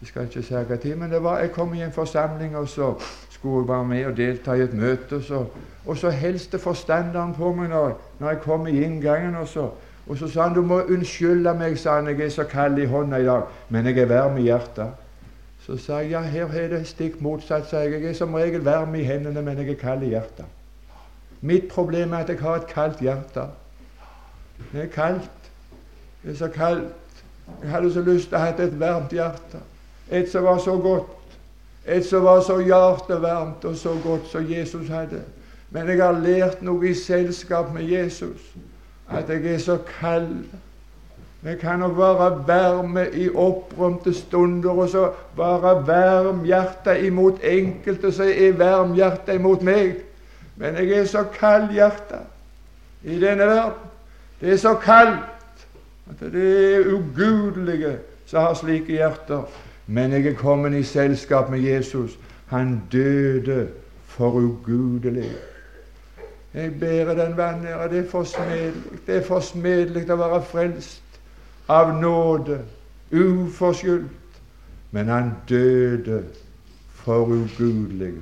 [0.00, 2.68] Jeg skal ikke si hva tid, men det var, jeg kom i en forsamling, og
[2.68, 2.94] så
[3.30, 5.16] skulle jeg være med og delta i et møte.
[5.16, 5.44] Og så,
[5.86, 9.34] og så hilste forstanderen på meg når, når jeg kom i inngangen.
[9.34, 9.70] Og så,
[10.06, 12.84] og så sa han du må unnskylde meg, sa han, jeg er så kald i
[12.84, 15.00] hånda i dag, men jeg er varm i hjertet.
[15.66, 17.96] Så sa jeg ja, her er det stikk motsatt, sa jeg.
[17.96, 20.44] Jeg er som regel varm i hendene, men jeg er kald i hjertet.
[21.40, 23.48] Mitt problem er at jeg har et kaldt hjerte.
[24.72, 25.30] Det er kaldt.
[26.22, 27.24] Det er så kaldt.
[27.62, 29.60] Jeg hadde så lyst til å ha et varmt hjerte.
[30.10, 31.38] Et som var så godt.
[31.86, 35.22] Et som var så hjertevarmt og så godt som Jesus hadde.
[35.70, 38.54] Men jeg har lært noe i selskap med Jesus.
[39.10, 40.44] At jeg er så kald.
[41.44, 48.30] Jeg kan nok være varme i opprømte stunder, og så være varmhjerta imot enkelte som
[48.32, 49.98] er varmhjerta imot meg.
[50.56, 52.22] Men jeg er så kaldhjerta
[53.02, 53.90] i denne verden.
[54.44, 55.66] Det er så kaldt
[56.10, 59.42] at det er ugudelige som har slike hjerter.
[59.86, 62.18] Men jeg er kommet i selskap med Jesus.
[62.46, 63.68] Han døde
[64.06, 65.30] for ugudelig.
[66.54, 67.88] Jeg bærer den vanæra.
[67.88, 68.82] Det er forsmedelig.
[69.06, 71.18] Det er forsmedelig å være frelst
[71.68, 72.60] av nåde,
[73.16, 74.38] uforskyldt.
[74.92, 76.20] Men han døde
[77.00, 78.20] for ugudelige.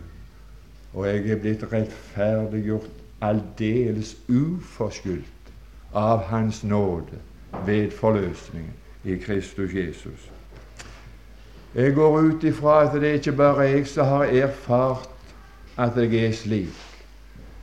[0.94, 5.31] Og jeg er blitt rettferdiggjort aldeles uforskyldt
[5.92, 7.18] av Hans nåde
[7.66, 8.72] ved forløsningen
[9.04, 10.30] i Kristus Jesus.
[11.74, 15.08] Jeg går ut ifra at det ikke bare jeg som har erfart
[15.76, 16.80] at jeg er slik.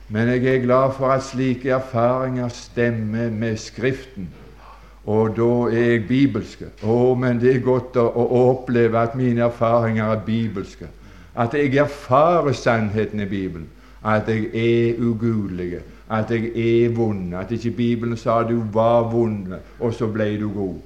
[0.08, 4.28] Men jeg er glad for at slike erfaringer stemmer med Skriften.
[5.06, 6.66] Og da er jeg bibelske.
[6.82, 10.90] Å, men det er godt å, å oppleve at mine erfaringer er bibelske.
[11.34, 13.68] At jeg erfarer sannheten i Bibelen.
[14.04, 15.80] At jeg er ugudelig.
[16.10, 17.34] At jeg er vond.
[17.34, 20.78] At ikke Bibelen sa du var vond, og så ble du god.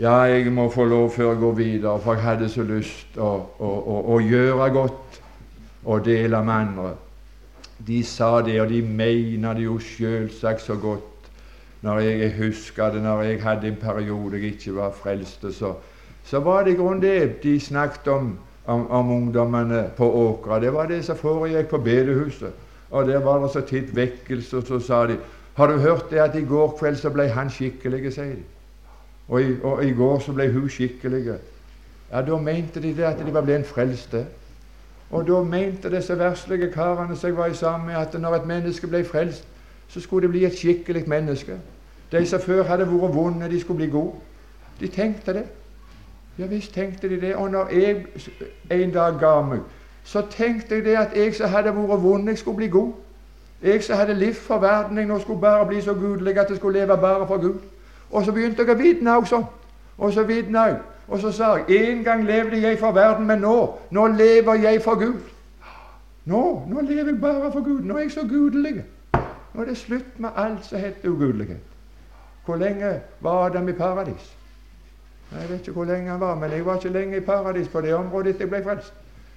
[0.00, 3.30] Ja, jeg må få lov før jeg går videre, for jeg hadde så lyst å,
[3.58, 5.20] å, å, å gjøre godt
[5.86, 6.90] og dele med andre.
[7.86, 11.30] De sa det, og de mener det jo selvsagt så godt.
[11.80, 15.72] Når jeg, jeg husker det, når jeg hadde en periode jeg ikke var frelst, så,
[16.24, 18.30] så var det i grunnen det de snakket om,
[18.66, 20.60] om, om ungdommene på Åkra.
[20.60, 22.65] Det var det som foregikk på bedehuset.
[22.90, 25.18] Og der var det så titt vekkelse, og så sa de
[25.56, 28.42] Har du hørt det at i går kveld så ble han skikkelig, sier de.
[29.28, 31.38] Og i, og i går så ble hun skikkelig.
[32.12, 34.26] Ja, da mente de det at de var blitt frelste.
[35.10, 38.86] Og da mente disse verslige karene som jeg var sammen med, at når et menneske
[38.86, 39.46] ble frelst,
[39.88, 41.58] så skulle det bli et skikkelig menneske.
[42.12, 44.14] De som før hadde vært vonde, de skulle bli gode.
[44.80, 45.44] De tenkte det.
[46.38, 47.36] Ja visst tenkte de det.
[47.36, 48.06] Og når jeg
[48.70, 49.60] en dag ga meg,
[50.06, 52.92] så tenkte jeg det at jeg som hadde vært vond, jeg skulle bli god.
[53.62, 56.56] Jeg som hadde levd for verden, jeg nå skulle bare bli så gudelig at jeg
[56.56, 57.56] skulle leve bare for Gud.
[58.10, 59.40] Og så begynte jeg å vitne også.
[59.98, 60.76] Og så vitna jeg.
[61.08, 63.56] Og så sa jeg en gang levde jeg for verden, men nå
[63.90, 65.18] nå lever jeg for Gud.
[66.24, 67.80] Nå, nå lever jeg bare for Gud.
[67.82, 68.84] Nå er jeg så gudelig.
[69.54, 71.64] Nå er det slutt med alt som heter ugudelighet.
[72.44, 74.36] Hvor lenge var Adam i paradis?
[75.32, 77.80] Jeg vet ikke hvor lenge han var, men jeg var ikke lenge i paradis på
[77.80, 78.94] det området etter jeg ble frelst.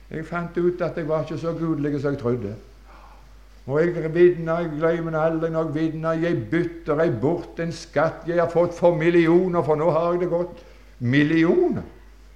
[0.09, 2.55] Jeg fant ut at jeg var ikke så gudelig som jeg trodde.
[3.67, 8.25] Og jeg vitna, jeg glemmer aldri når jeg vitna, jeg bytter jeg bort en skatt
[8.27, 10.63] jeg har fått for millioner, for nå har jeg det godt.
[10.99, 11.85] Millioner?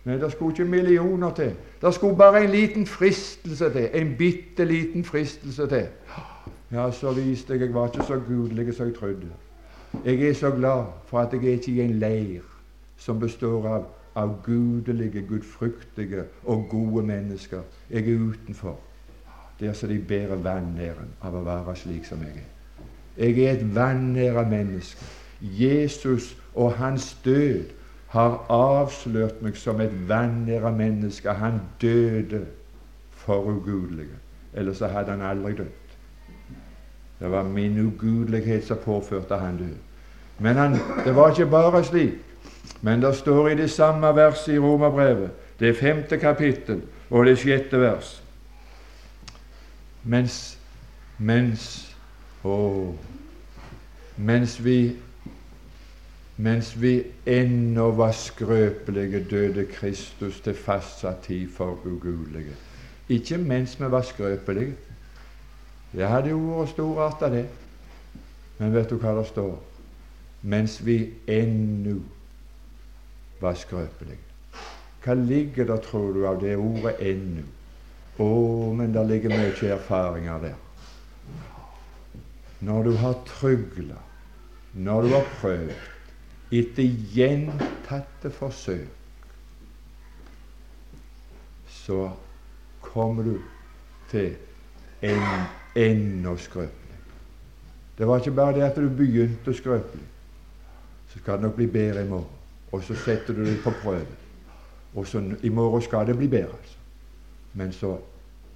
[0.06, 1.56] Nei, det skulle ikke millioner til.
[1.82, 3.90] Det skulle bare en liten fristelse til.
[3.94, 5.88] En bitte liten fristelse til.
[6.72, 9.32] Ja, så viste jeg jeg var ikke så gudelig som jeg trodde.
[10.06, 12.42] Jeg er så glad for at jeg er ikke i en leir
[12.98, 17.62] som består av, av gudelige, gudfryktige og gode mennesker.
[17.90, 18.80] Jeg er utenfor,
[19.60, 22.50] der så de bærer vanæren av å være slik som jeg er.
[23.18, 25.06] Jeg er et vanæra menneske.
[25.42, 27.64] Jesus og hans død
[28.14, 31.30] har avslørt meg som et vanæra menneske.
[31.30, 32.46] Han døde
[33.12, 34.20] for ugudelige.
[34.54, 35.80] Ellers hadde han aldri dødd.
[37.20, 39.76] Det var min ugudelighet som påførte han død.
[40.40, 42.14] Men han, det var ikke bare slik.
[42.84, 47.80] Men det står i det samme verset i Romerbrevet, det femte kapittel og det sjette
[47.80, 48.20] vers
[50.04, 50.58] Mens
[51.18, 51.66] mens,
[52.44, 52.92] å,
[54.18, 54.78] mens vi
[56.44, 56.96] mens vi
[57.30, 62.56] ennå var skrøpelige, døde Kristus til fastsatt tid for ugudelige.
[63.10, 64.74] Ikke mens vi var skrøpelige.
[65.94, 67.46] Det hadde jo vært storart av det.
[68.58, 69.54] Men vet du hva det står?
[70.42, 70.98] Mens vi
[71.30, 72.00] ennå
[73.42, 74.18] var skrøpelig.
[75.04, 77.46] Hva ligger der, tror du, av det ordet 'ennå'?
[78.20, 80.56] Å, men der ligger mye erfaringer der.
[82.60, 83.98] Når du har trygla,
[84.74, 85.74] når du har prøvd,
[86.52, 86.84] etter
[87.16, 88.88] gjentatte forsøk
[91.86, 92.12] så
[92.82, 93.40] kommer du
[94.12, 94.36] til
[95.02, 95.24] en
[95.76, 97.00] enda skrøpelig.
[97.98, 100.06] Det var ikke bare det at du begynte skrøpelig.
[101.10, 102.43] Så skal det nok bli bedre i morgen.
[102.74, 104.06] Og så setter du det på prøve.
[104.96, 106.78] Og så i morgen skal det bli bedre, altså.
[107.54, 107.98] Men så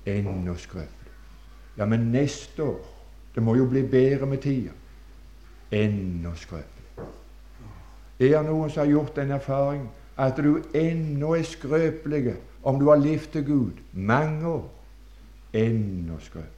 [0.05, 1.13] enda skrøpelig.
[1.78, 2.93] Ja, men neste år
[3.36, 4.72] Det må jo bli bedre med tida.
[5.72, 7.05] Enda skrøpelig.
[8.20, 9.84] Er det noen som har gjort den erfaring
[10.18, 14.65] at du ennå er skrøpelig om du har levd til Gud mange år?
[15.53, 16.56] Enda skrøpelig.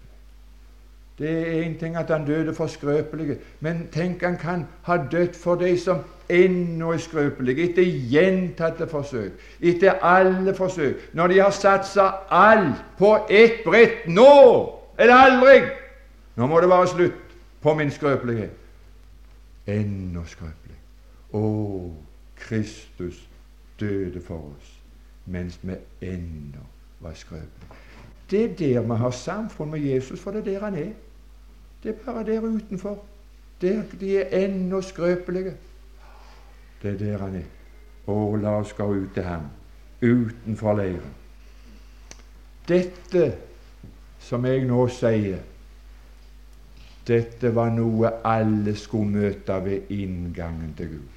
[1.20, 5.34] Det er én ting at han døde for skrøpelige, men tenk han kan ha dødd
[5.36, 5.98] for de som
[6.30, 13.18] ennå er skrøpelige, etter gjentatte forsøk, etter alle forsøk, når de har satsa alt på
[13.30, 14.08] ett brett.
[14.08, 15.60] Nå eller aldri!
[16.36, 18.56] Nå må det være slutt på min skrøpelighet.
[19.68, 20.78] Ennå skrøpelig.
[21.36, 21.44] Å,
[22.40, 23.20] Kristus
[23.80, 24.76] døde for oss
[25.30, 26.64] mens vi ennå
[27.04, 27.76] var skrøpelige.
[28.32, 30.92] Det er der vi har samfunn med Jesus, for det er der han er.
[31.84, 33.04] Det er bare der utenfor.
[33.62, 35.54] Der de er ennå skrøpelige.
[36.82, 37.48] Det er der han er.
[38.08, 39.46] Å, la oss gå ut til ham,
[40.02, 41.16] utenfor leiren.
[42.68, 43.26] Dette
[44.20, 45.40] som jeg nå sier,
[47.08, 51.16] dette var noe alle skulle møte ved inngangen til Gud.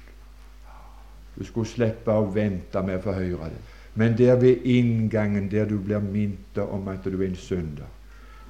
[1.35, 3.61] Du skulle slippe å vente med å få høre det.
[3.95, 7.89] Men der ved inngangen, der du blir minnet om at du er en synder,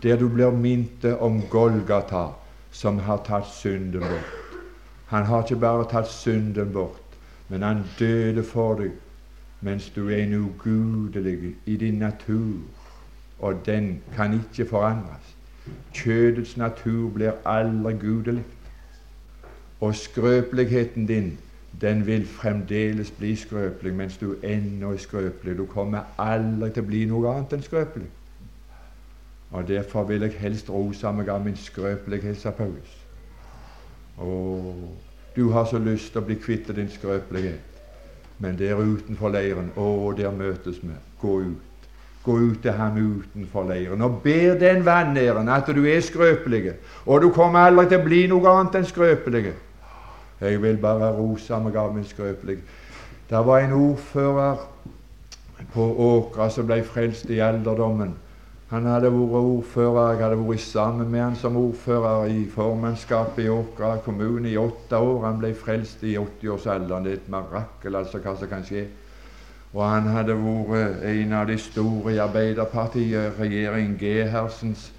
[0.04, 2.26] der du blir minnet om Golgata,
[2.72, 4.60] som har tatt synden bort.
[5.08, 7.18] Han har ikke bare tatt synden bort,
[7.50, 8.92] men han døde for deg
[9.64, 12.60] mens du er en ugudelig i din natur,
[13.40, 15.30] og den kan ikke forandres.
[15.94, 18.44] Kjødets natur blir aldri gudelig,
[19.80, 21.38] og skrøpeligheten din
[21.82, 25.58] den vil fremdeles bli skrøpelig mens du ennå er skrøpelig.
[25.58, 28.10] Du kommer aldri til å bli noe annet enn skrøpelig.
[29.54, 32.94] Og Derfor vil jeg helst rose meg av min skrøpelighet, sa Paulus.
[34.18, 34.90] Og
[35.36, 37.62] du har så lyst til å bli kvitt din skrøpelighet.
[38.42, 40.98] Men der utenfor leiren, å, der møtes vi.
[41.22, 41.70] Gå ut.
[42.24, 46.74] Gå ut til ham utenfor leiren og ber den vanæren at du er skrøpelig.
[47.06, 49.54] Og du kommer aldri til å bli noe annet enn skrøpelig.
[50.42, 52.64] Jeg vil bare rose meg av min skrøpelighet.
[53.30, 54.64] Det var en ordfører
[55.74, 58.16] på Åkra som ble frelst i alderdommen.
[58.74, 63.52] Han hadde vært ordfører, jeg hadde vært sammen med han som ordfører i formannskapet i
[63.54, 65.28] Åkra kommune i åtte år.
[65.28, 67.06] Han ble frelst i 80-årsalderen.
[67.06, 68.88] Det er et mirakel, altså, hva som kan skje.
[69.76, 74.90] Og han hadde vært en av de store i Arbeiderpartiet, regjeringen Gerhardsens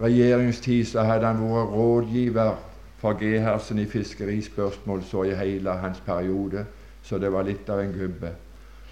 [0.00, 2.56] regjeringstid, så hadde han vært rådgiver
[3.04, 6.64] for Gerhardsen i fiskerispørsmål så i hele hans periode.
[7.04, 8.32] Så det var litt av en gubbe.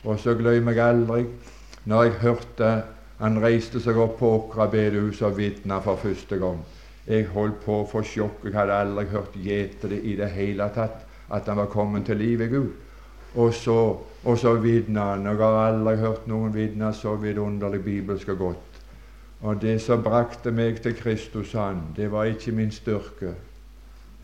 [0.05, 1.29] Og så glemmer jeg aldri
[1.89, 2.73] når jeg hørte
[3.21, 6.61] han reiste seg opp på Åkra bedehus og vitna for første gang.
[7.07, 8.47] Jeg holdt på få sjokk.
[8.47, 12.17] Jeg hadde aldri hørt gjete det i det hele tatt, at han var kommet til
[12.17, 12.71] liv i Gud.
[13.35, 13.77] Og så,
[14.25, 15.29] og så vitna han.
[15.29, 18.81] Jeg har aldri hørt noen vitne så vidunderlig bibelsk og godt.
[19.41, 23.35] Og det som brakte meg til Kristus, han, det var ikke min styrke.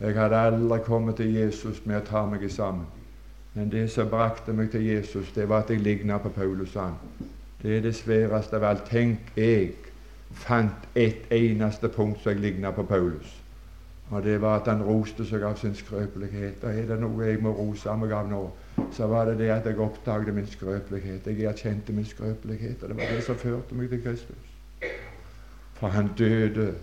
[0.01, 2.85] Jeg hadde aldri kommet til Jesus med å ta meg sammen.
[3.53, 6.73] Men det som brakte meg til Jesus, det var at jeg ligna på Paulus.
[6.73, 6.97] han.
[7.61, 8.85] Det er det sværeste av alt.
[8.89, 9.73] Tenk, jeg
[10.31, 13.33] fant et eneste punkt som jeg ligna på Paulus.
[14.09, 16.63] Og det var at han roste seg av sin skrøpelighet.
[16.63, 18.43] Og er det noe jeg må rose meg av nå,
[18.93, 21.27] så var det det at jeg oppdaget min skrøpelighet.
[21.27, 24.53] Jeg erkjente min skrøpelighet, og det var det som førte meg til Kristus.
[25.77, 26.73] For han døde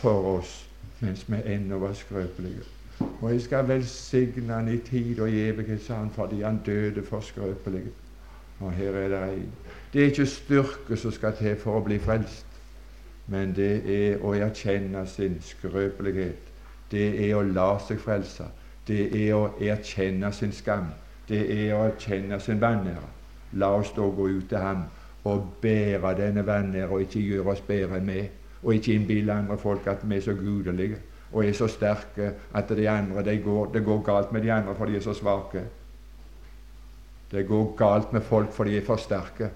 [0.00, 0.60] for oss
[1.02, 2.62] mens vi ennå var skrøpelige.
[3.20, 7.02] Og jeg skal velsigne han i tid og i evighet, sa han, fordi han døde
[7.02, 7.90] for skrøpelige.
[8.60, 9.48] Og her er det en
[9.92, 12.46] det er ikke styrke som skal til for å bli frelst,
[13.32, 16.48] men det er å erkjenne sin skrøpelighet.
[16.90, 18.48] Det er å la seg frelse.
[18.88, 20.90] Det er å erkjenne sin skam.
[21.28, 23.08] Det er å erkjenne sin vanære.
[23.60, 24.84] La oss da gå ut til ham
[25.28, 28.24] og bære denne vanære, og ikke gjøre oss bedre enn vi,
[28.62, 30.98] og ikke innbille andre folk at vi er så gudelige
[31.32, 34.74] og er så sterke at de andre, de går, det går galt med de andre
[34.76, 35.64] for de er så svake.
[37.30, 39.48] Det går galt med folk for de er for sterke.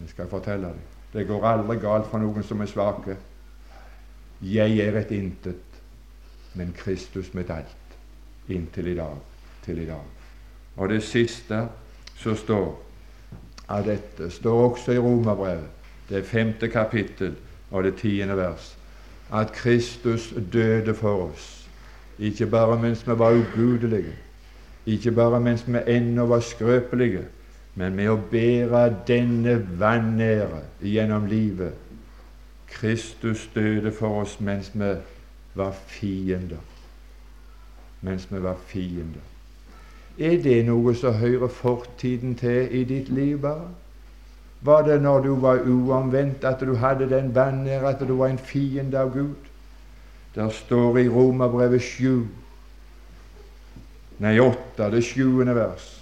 [0.00, 0.84] Jeg skal fortelle deg.
[1.12, 3.16] Det går aldri galt for noen som er svake.
[4.44, 5.80] Jeg er et intet,
[6.54, 7.96] men Kristus mitt alt,
[8.48, 9.16] inntil i dag,
[9.64, 10.04] til i dag.
[10.76, 11.64] Og det siste
[12.18, 12.68] som står
[13.68, 15.66] av dette, står også i Romerbrevet,
[16.08, 17.34] det femte kapittel
[17.70, 18.76] og det tiende vers,
[19.32, 21.68] at Kristus døde for oss,
[22.18, 24.14] ikke bare mens vi var ugudelige,
[24.86, 27.26] ikke bare mens vi ennå var skrøpelige,
[27.78, 31.76] men med å bære denne vanære gjennom livet.
[32.68, 34.96] Kristus døde for oss mens vi
[35.54, 36.64] var fiender.
[38.02, 39.22] Mens vi var fiender.
[40.18, 43.68] Er det noe som hører fortiden til i ditt liv, bare?
[44.66, 48.42] Var det når du var uomvendt at du hadde den vanære, at du var en
[48.42, 49.46] fiende av Gud?
[50.34, 52.26] Der står i Romerbrevet sju,
[54.18, 55.97] nei åtte, det sjuende vers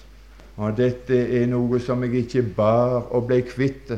[0.56, 3.92] og dette er noe som jeg ikke bar og ble kvitt,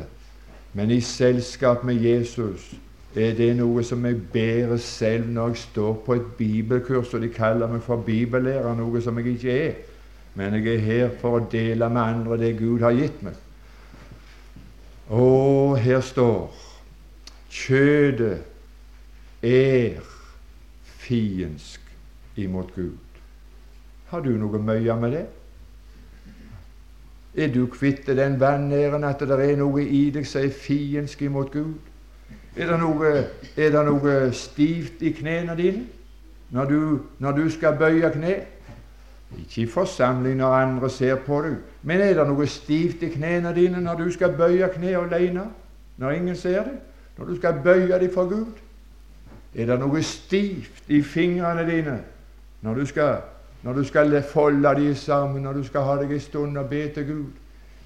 [0.75, 2.73] men i selskap med Jesus
[3.15, 7.29] er det noe som jeg bærer selv når jeg står på et bibelkurs, og de
[7.33, 9.73] kaller meg for bibellærer, noe som jeg ikke er.
[10.35, 13.33] Men jeg er her for å dele med andre det Gud har gitt meg.
[15.09, 16.53] Og her står
[17.49, 18.43] kjødet
[19.41, 19.97] er
[21.01, 21.81] fiendsk
[22.37, 22.99] imot Gud.
[24.11, 25.25] Har du noe møye med det?
[27.35, 31.51] Er du kvitt den vanæren at det er noe i deg som er fiendsk imot
[31.53, 31.75] Gud?
[32.57, 33.11] Er det, noe,
[33.57, 35.85] er det noe stivt i knærne dine
[36.49, 38.35] når du, når du skal bøye kne?
[39.37, 43.53] Ikke i forsamling når andre ser på deg, men er det noe stivt i knærne
[43.55, 45.45] dine når du skal bøye kne alene?
[45.97, 46.79] Når ingen ser deg?
[47.17, 48.57] Når du skal bøye deg for Gud?
[49.55, 51.99] Er det noe stivt i fingrene dine
[52.61, 53.21] når du skal
[53.63, 56.87] når du skal folde de sammen, når du skal ha deg en stund og be
[56.93, 57.25] til Gud.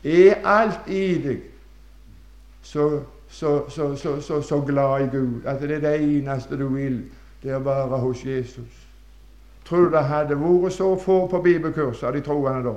[0.03, 1.41] Er alt i deg
[2.61, 7.03] så, så, så, så, glad i Gud at det er det eneste du vil,
[7.43, 8.79] det er å være hos Jesus?
[9.65, 12.73] Tror du det hadde vært så få på bibelkurs av de troende da,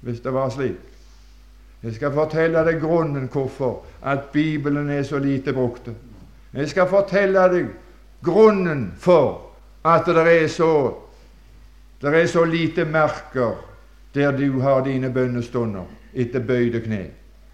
[0.00, 0.78] hvis det var slik?
[1.82, 5.88] Jeg skal fortelle deg grunnen hvorfor at Bibelen er så lite brukt.
[6.52, 7.70] Jeg skal fortelle deg
[8.24, 9.46] grunnen for
[9.84, 10.72] at det er så
[12.00, 13.58] det er så lite merker
[14.14, 15.84] der du har dine bønnestunder
[16.14, 17.04] etter bøyde kne.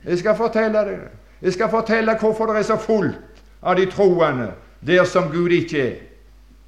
[0.04, 1.14] Jeg skal fortelle deg det.
[1.42, 4.52] Jeg skal fortelle hvorfor det er så fullt av de troende
[4.86, 5.96] der som Gud ikke er.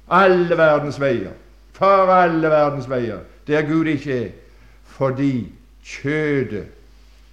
[0.09, 1.33] Alle verdens veier.
[1.73, 4.29] For alle verdens veier der Gud ikke er.
[4.83, 5.47] Fordi
[5.83, 6.67] kjødet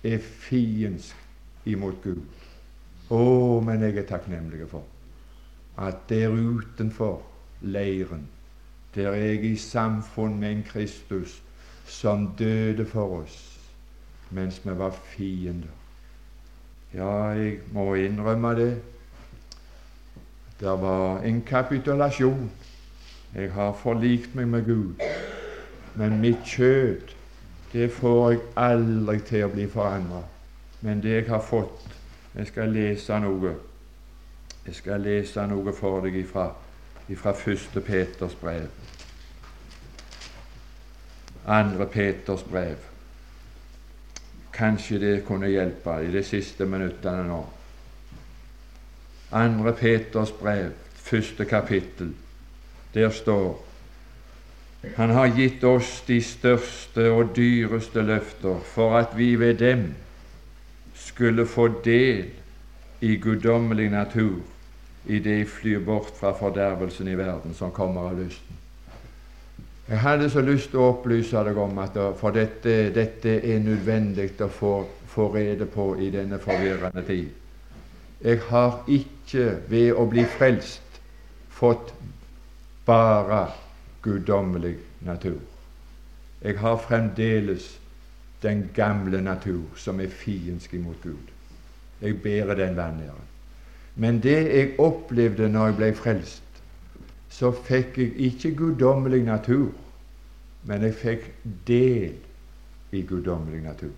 [0.04, 1.16] er fiendsk
[1.66, 2.22] imot Gud.
[3.10, 4.86] Å, men jeg er takknemlig for
[5.78, 7.20] at der utenfor
[7.60, 8.24] leiren
[8.96, 11.42] der er jeg i samfunn med en Kristus
[11.84, 13.42] som døde for oss
[14.30, 15.68] mens vi var fiender.
[16.94, 18.82] Ja, jeg må innrømme det.
[20.60, 22.50] Det var en kapitulasjon.
[23.34, 24.94] Jeg har forlikt meg med Gud,
[25.94, 27.12] men mitt kjød,
[27.72, 30.22] det får jeg aldri til å bli forandra.
[30.80, 31.92] Men det jeg har fått
[32.36, 33.54] Jeg skal lese noe.
[34.66, 36.50] Jeg skal lese noe for deg ifra,
[37.08, 38.66] ifra første Peters brev.
[41.46, 42.76] Andre Peters brev.
[44.52, 47.42] Kanskje det kunne hjelpe i de siste minuttene nå.
[49.32, 52.14] Andre Peters brev, første kapittel.
[52.94, 53.62] Der står
[54.96, 59.94] Han har gitt oss de største og dyreste løfter for at vi ved dem
[60.94, 62.28] skulle få del
[63.00, 64.44] i guddommelig natur
[65.06, 68.62] i det flyr bort fra fordervelsen i verden som kommer av lysten.
[69.88, 74.32] Jeg hadde så lyst til å opplyse deg om at for dette, dette er nødvendig
[74.42, 74.72] å få,
[75.06, 77.28] få rede på i denne forvirrende tid.
[78.24, 80.98] Jeg har ikke ved å bli frelst
[81.54, 81.92] fått
[82.86, 83.44] bare
[84.02, 84.74] guddommelig
[85.06, 85.38] natur.
[86.42, 87.76] Jeg har fremdeles
[88.42, 91.30] den gamle natur som er fiendsk imot Gud.
[92.02, 93.35] Jeg bærer den vanæren.
[93.96, 96.42] Men det jeg opplevde når jeg ble frelst,
[97.32, 99.70] så fikk jeg ikke guddommelig natur,
[100.68, 101.28] men jeg fikk
[101.68, 102.16] del
[102.92, 103.94] i guddommelig natur.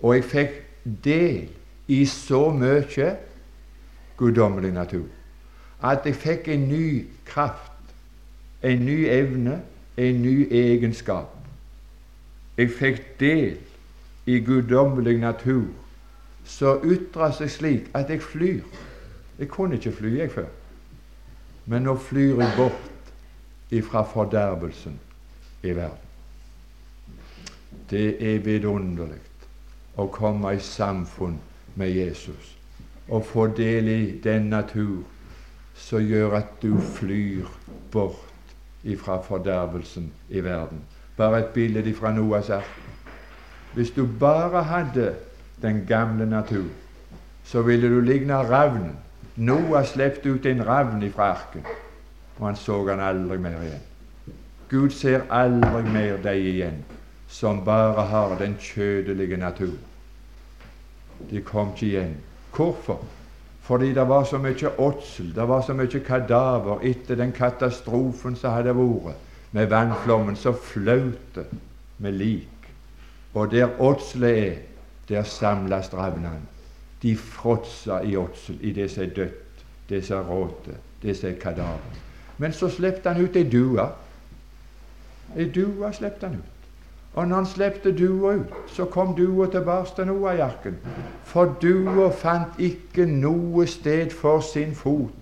[0.00, 0.56] Og jeg fikk
[1.04, 1.48] del
[1.92, 3.10] i så mye
[4.16, 5.08] guddommelig natur
[5.82, 7.94] at jeg fikk en ny kraft,
[8.62, 9.58] en ny evne,
[9.96, 11.32] en ny egenskap.
[12.56, 13.56] Jeg fikk del
[14.30, 15.66] i guddommelig natur
[16.46, 18.62] som ytra seg slik at jeg flyr.
[19.42, 20.44] Jeg kunne ikke fly, jeg, før.
[21.66, 23.08] Men nå flyr jeg bort
[23.74, 25.00] ifra fordervelsen
[25.62, 25.98] i verden.
[27.90, 29.18] Det er vidunderlig
[29.98, 31.40] å komme i samfunn
[31.74, 32.54] med Jesus
[33.08, 35.02] og få del i den natur
[35.74, 37.50] som gjør at du flyr
[37.90, 40.86] bort ifra fordervelsen i verden.
[41.18, 42.78] Bare et bilde fra Noas ark.
[43.74, 45.14] Hvis du bare hadde
[45.62, 46.70] den gamle natur,
[47.42, 49.00] så ville du ligne ravnen
[49.36, 51.64] Noah slepte ut en ravn ifra arken,
[52.38, 53.86] og han så han aldri mer igjen.
[54.68, 56.82] Gud ser aldri mer deg igjen
[57.32, 59.78] som bare har den kjødelige natur.
[61.30, 62.14] De kom ikke igjen.
[62.52, 63.00] Hvorfor?
[63.62, 68.52] Fordi det var så mye åtsel, det var så mye kadaver etter den katastrofen som
[68.52, 69.16] hadde vært.
[69.52, 71.38] Med vannflommen så flaut
[71.98, 72.68] med lik.
[73.34, 74.56] Og der åtselet er,
[75.08, 76.51] der samles ravnene.
[77.02, 81.28] De fråtsa i åtsel, i det som er dødt, det som er råte, det som
[81.30, 82.00] er kadaver.
[82.38, 83.86] Men så slepte han ut ei due.
[85.36, 86.52] Ei due slepte han ut.
[87.14, 90.78] Og når han slepte dua ut, så kom dua tilbake til Noajakken.
[91.24, 95.12] For dua fant ikke noe sted for sin fot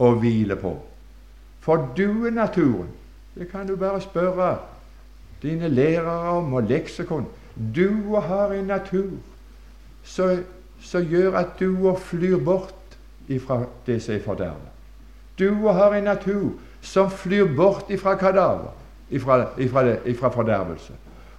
[0.00, 0.72] å hvile på.
[1.60, 2.88] For duenaturen,
[3.34, 4.56] det kan du bare spørre
[5.42, 7.26] dine lærere om og leksikon.
[7.76, 9.10] Dua har en natur
[10.04, 10.40] som
[10.92, 14.70] gjør at dua flyr bort ifra det som er fordervet.
[15.38, 18.72] Dua har en natur som flyr bort ifra kadaver
[19.10, 20.92] ifra, ifra, det, ifra fordervelse.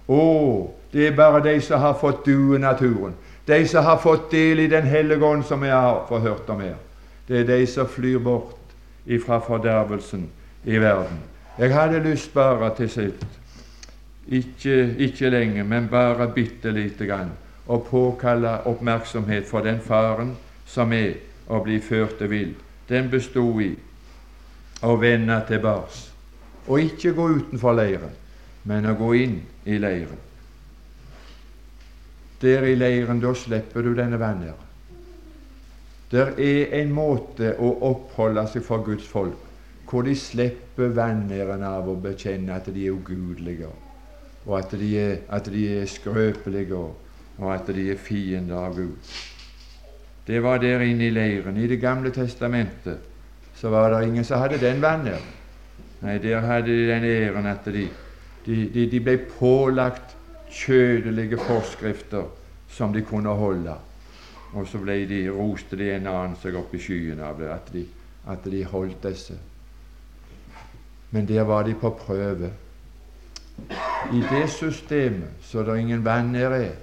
[0.08, 0.20] Å,
[0.92, 3.14] det er bare de som har fått duenaturen,
[3.46, 6.76] de som har fått del i Den hellige ånd, som jeg har forhørt om her.
[7.28, 8.74] Det er de som flyr bort
[9.06, 10.28] ifra fordervelsen
[10.64, 11.18] i verden.
[11.58, 13.26] Jeg hadde lyst bare til sitt,
[14.26, 17.30] ikke, ikke lenge, men bare bitte lite grann,
[17.66, 20.34] å påkalle oppmerksomhet for den faren
[20.66, 21.16] som er
[21.48, 22.52] å bli ført til vill.
[22.88, 23.72] Den bestod i
[24.86, 26.14] å vende tilbake
[26.66, 28.14] og ikke gå utenfor leiren,
[28.66, 29.36] men å gå inn
[29.70, 30.18] i leiren.
[32.42, 34.64] Der i leiren, da slipper du denne vanæren.
[36.10, 39.42] Der er en måte å oppholde seg for Guds folk
[39.86, 43.68] hvor de slipper vanæren av å bekjenne at de er ugudelige,
[44.46, 47.05] og at de er, at de er skrøpelige, og
[47.38, 49.14] at de er fiender av Gud.
[50.26, 51.56] Det var der inne i leiren.
[51.56, 52.98] I Det gamle testamentet
[53.54, 55.34] så var det ingen som hadde den vanæren.
[56.02, 57.88] Nei, der hadde de den æren at de,
[58.46, 60.16] de, de, de ble pålagt
[60.50, 62.24] kjødelige forskrifter
[62.68, 63.74] som de kunne holde.
[64.52, 67.72] Og så ble de, roste de en annen seg opp i skyen av det, at
[67.72, 67.84] de,
[68.26, 69.36] at de holdt disse.
[71.10, 72.50] Men der var de på prøve.
[74.12, 76.74] I det systemet så det ingen vanner er,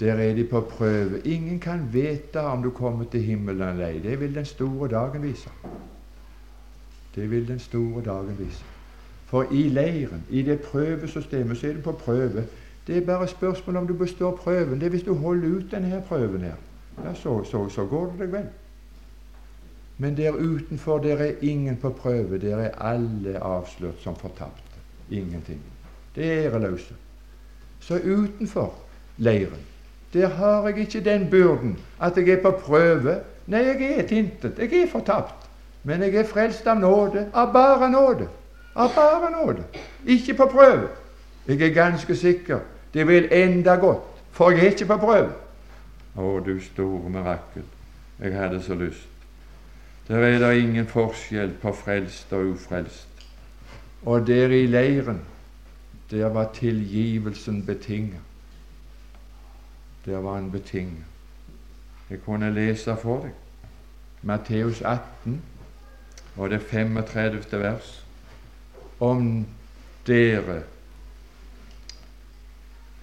[0.00, 1.20] der er de på prøve.
[1.24, 3.98] Ingen kan vite om du kommer til himmelen eller ei.
[3.98, 5.50] Det vil den store dagen vise.
[7.14, 8.64] Det vil den store dagen vise.
[9.26, 12.44] For i leiren, i det prøvesystemet, så er du på prøve.
[12.86, 14.80] Det er bare spørsmål om du består prøven.
[14.80, 16.54] Det er hvis du holder ut denne prøven her,
[17.04, 18.46] ja, så, så, så går det deg vel.
[19.98, 22.38] Men der utenfor der er ingen på prøve.
[22.38, 24.62] Der er alle avslørt som fortapte.
[25.10, 25.60] Ingenting.
[26.14, 26.94] Det er æreløse.
[27.80, 28.74] Så utenfor
[29.16, 29.64] leiren,
[30.16, 33.18] der har jeg ikke den byrden at jeg er på prøve.
[33.46, 34.58] Nei, jeg er et intet.
[34.58, 35.46] Jeg er fortapt.
[35.84, 38.28] Men jeg er frelst av nåde, av bare nåde.
[38.74, 39.62] Av bare nåde.
[40.06, 40.88] Ikke på prøve.
[41.46, 42.58] Jeg er ganske sikker
[42.96, 44.02] det vil enda godt,
[44.32, 45.32] for jeg er ikke på prøve.
[46.16, 47.66] Å, du store mirakel.
[48.22, 49.08] Jeg hadde så lyst.
[50.08, 53.26] Der er det ingen forskjell på frelst og ufrelst.
[54.06, 55.20] Og der i leiren,
[56.10, 58.25] der var tilgivelsen betinget.
[60.06, 61.04] Der var en betinget.
[62.10, 63.32] Jeg kunne lese for deg
[64.22, 65.42] Matteus 18,
[66.36, 67.44] og det 35.
[67.52, 68.06] vers,
[69.00, 69.46] om
[70.06, 70.62] dere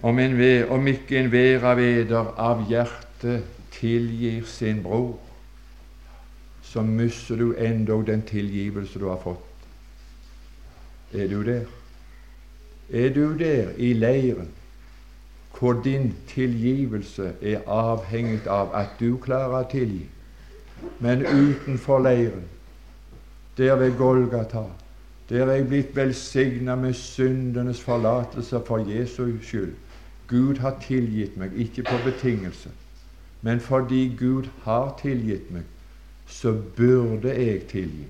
[0.02, 5.16] om, en, om ikke en hver av eder av hjertet tilgir sin bror,
[6.62, 9.68] så mister du endog den tilgivelse du har fått.
[11.14, 11.64] Er du der?
[12.90, 14.50] Er du der i leiren
[15.64, 20.02] hvor din tilgivelse er avhengig av at du klarer å tilgi,
[21.00, 22.42] men utenfor leiren
[23.56, 24.66] der ved Golgata,
[25.30, 29.72] der er jeg blitt velsigna med syndenes forlatelse for Jesu skyld.
[30.28, 32.68] Gud har tilgitt meg, ikke på betingelse,
[33.40, 35.64] men fordi Gud har tilgitt meg,
[36.26, 38.04] så burde jeg tilgi.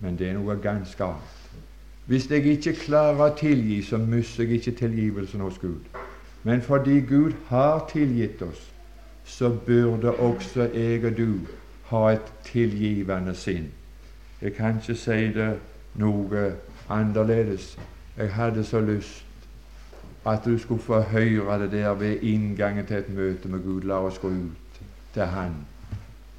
[0.00, 1.60] Men det er noe ganske annet.
[2.08, 5.84] Hvis jeg ikke klarer å tilgi, så mister jeg ikke tilgivelsen hos Gud.
[6.44, 8.72] Men fordi Gud har tilgitt oss,
[9.24, 11.28] så burde også jeg og du
[11.88, 13.70] ha et tilgivende sinn.
[14.42, 15.54] Jeg kan ikke si det
[15.94, 16.50] noe
[16.88, 17.78] annerledes.
[18.16, 19.24] Jeg hadde så lyst
[20.26, 23.82] at du skulle få høre det der ved inngangen til et møte med Gud.
[23.82, 24.80] La oss gå ut
[25.14, 25.54] til Han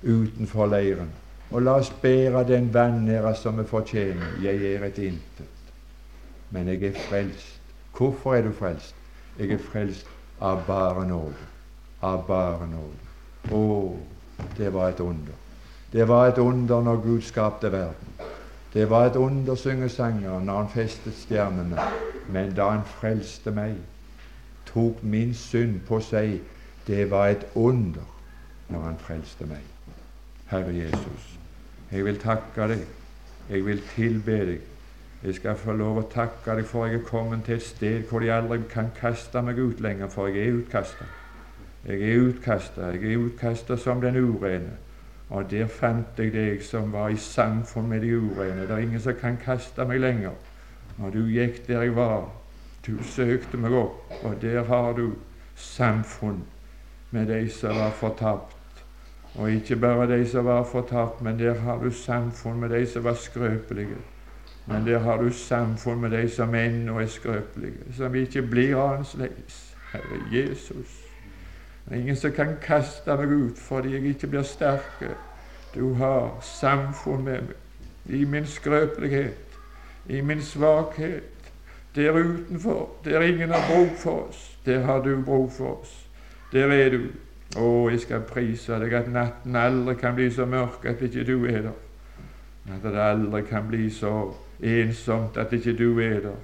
[0.03, 1.09] utenfor leiren.
[1.51, 4.37] Og la oss bære den vanæra som vi fortjener.
[4.43, 5.49] Jeg er et intet,
[6.51, 7.61] men jeg er frelst.
[7.97, 8.95] Hvorfor er du frelst?
[9.39, 10.07] Jeg er frelst
[10.41, 11.49] av bare nåde.
[12.01, 13.51] Av bare nåde.
[13.51, 13.97] Å,
[14.57, 15.33] det var et under.
[15.91, 18.15] Det var et under når Gud skapte verden.
[18.73, 21.79] Det var et under, synger sangeren, når han festet stjernene.
[22.27, 23.77] Men da han frelste meg,
[24.67, 26.41] tok min synd på seg.
[26.87, 28.03] Det var et under
[28.69, 29.63] når han frelste meg.
[30.51, 31.29] Herre Jesus,
[31.91, 32.83] jeg vil takke deg.
[33.49, 34.71] Jeg vil tilbe deg.
[35.25, 38.21] Jeg skal få lov å takke deg for jeg er kommet til et sted hvor
[38.21, 41.07] de aldri kan kaste meg ut lenger, for jeg er utkasta.
[41.85, 42.91] Jeg er utkasta.
[42.93, 44.77] Jeg er utkasta som den urene.
[45.33, 48.67] Og der fant jeg deg som var i samfunn med de urene.
[48.67, 50.37] Det er ingen som kan kaste meg lenger.
[51.01, 52.27] Og du gikk der jeg var.
[52.85, 55.15] Du søkte meg opp, og der har du
[55.57, 56.43] samfunn
[57.09, 58.83] med de som var fortapt.
[59.35, 63.03] Og ikke bare de som var fortapt, men der har du samfunn med de som
[63.03, 63.97] var skrøpelige.
[64.67, 69.75] Men der har du samfunn med de som ennå er skrøpelige, som ikke blir annerledes.
[69.91, 71.01] Herre Jesus.
[71.85, 75.03] Det er ingen som kan kaste meg ut fordi jeg ikke blir sterk.
[75.75, 77.61] Du har samfunn med meg
[78.05, 79.57] i min skrøpelighet,
[80.09, 81.31] i min svakhet.
[81.95, 86.07] Der utenfor, der ingen har bruk for oss, der har du bruk for oss.
[86.51, 87.07] Der er du.
[87.55, 91.45] Å, jeg skal prise deg at natten aldri kan bli så mørk at ikke du
[91.45, 91.77] er der.
[92.73, 94.33] At det aldri kan bli så
[94.65, 96.41] ensomt at ikke du er der.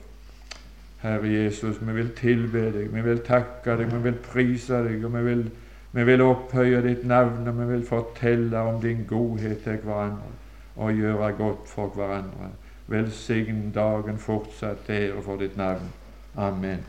[1.01, 5.13] Herre Jesus, vi vil tilbe deg, vi vil takke deg, vi vil prise deg, og
[5.15, 5.43] vi vil,
[5.91, 10.37] vi vil opphøye ditt navn, og vi vil fortelle om din godhet til hverandre
[10.75, 12.51] og gjøre godt for hverandre.
[12.87, 15.89] Velsign dagen fortsatt til ære for ditt navn.
[16.37, 16.85] Amen.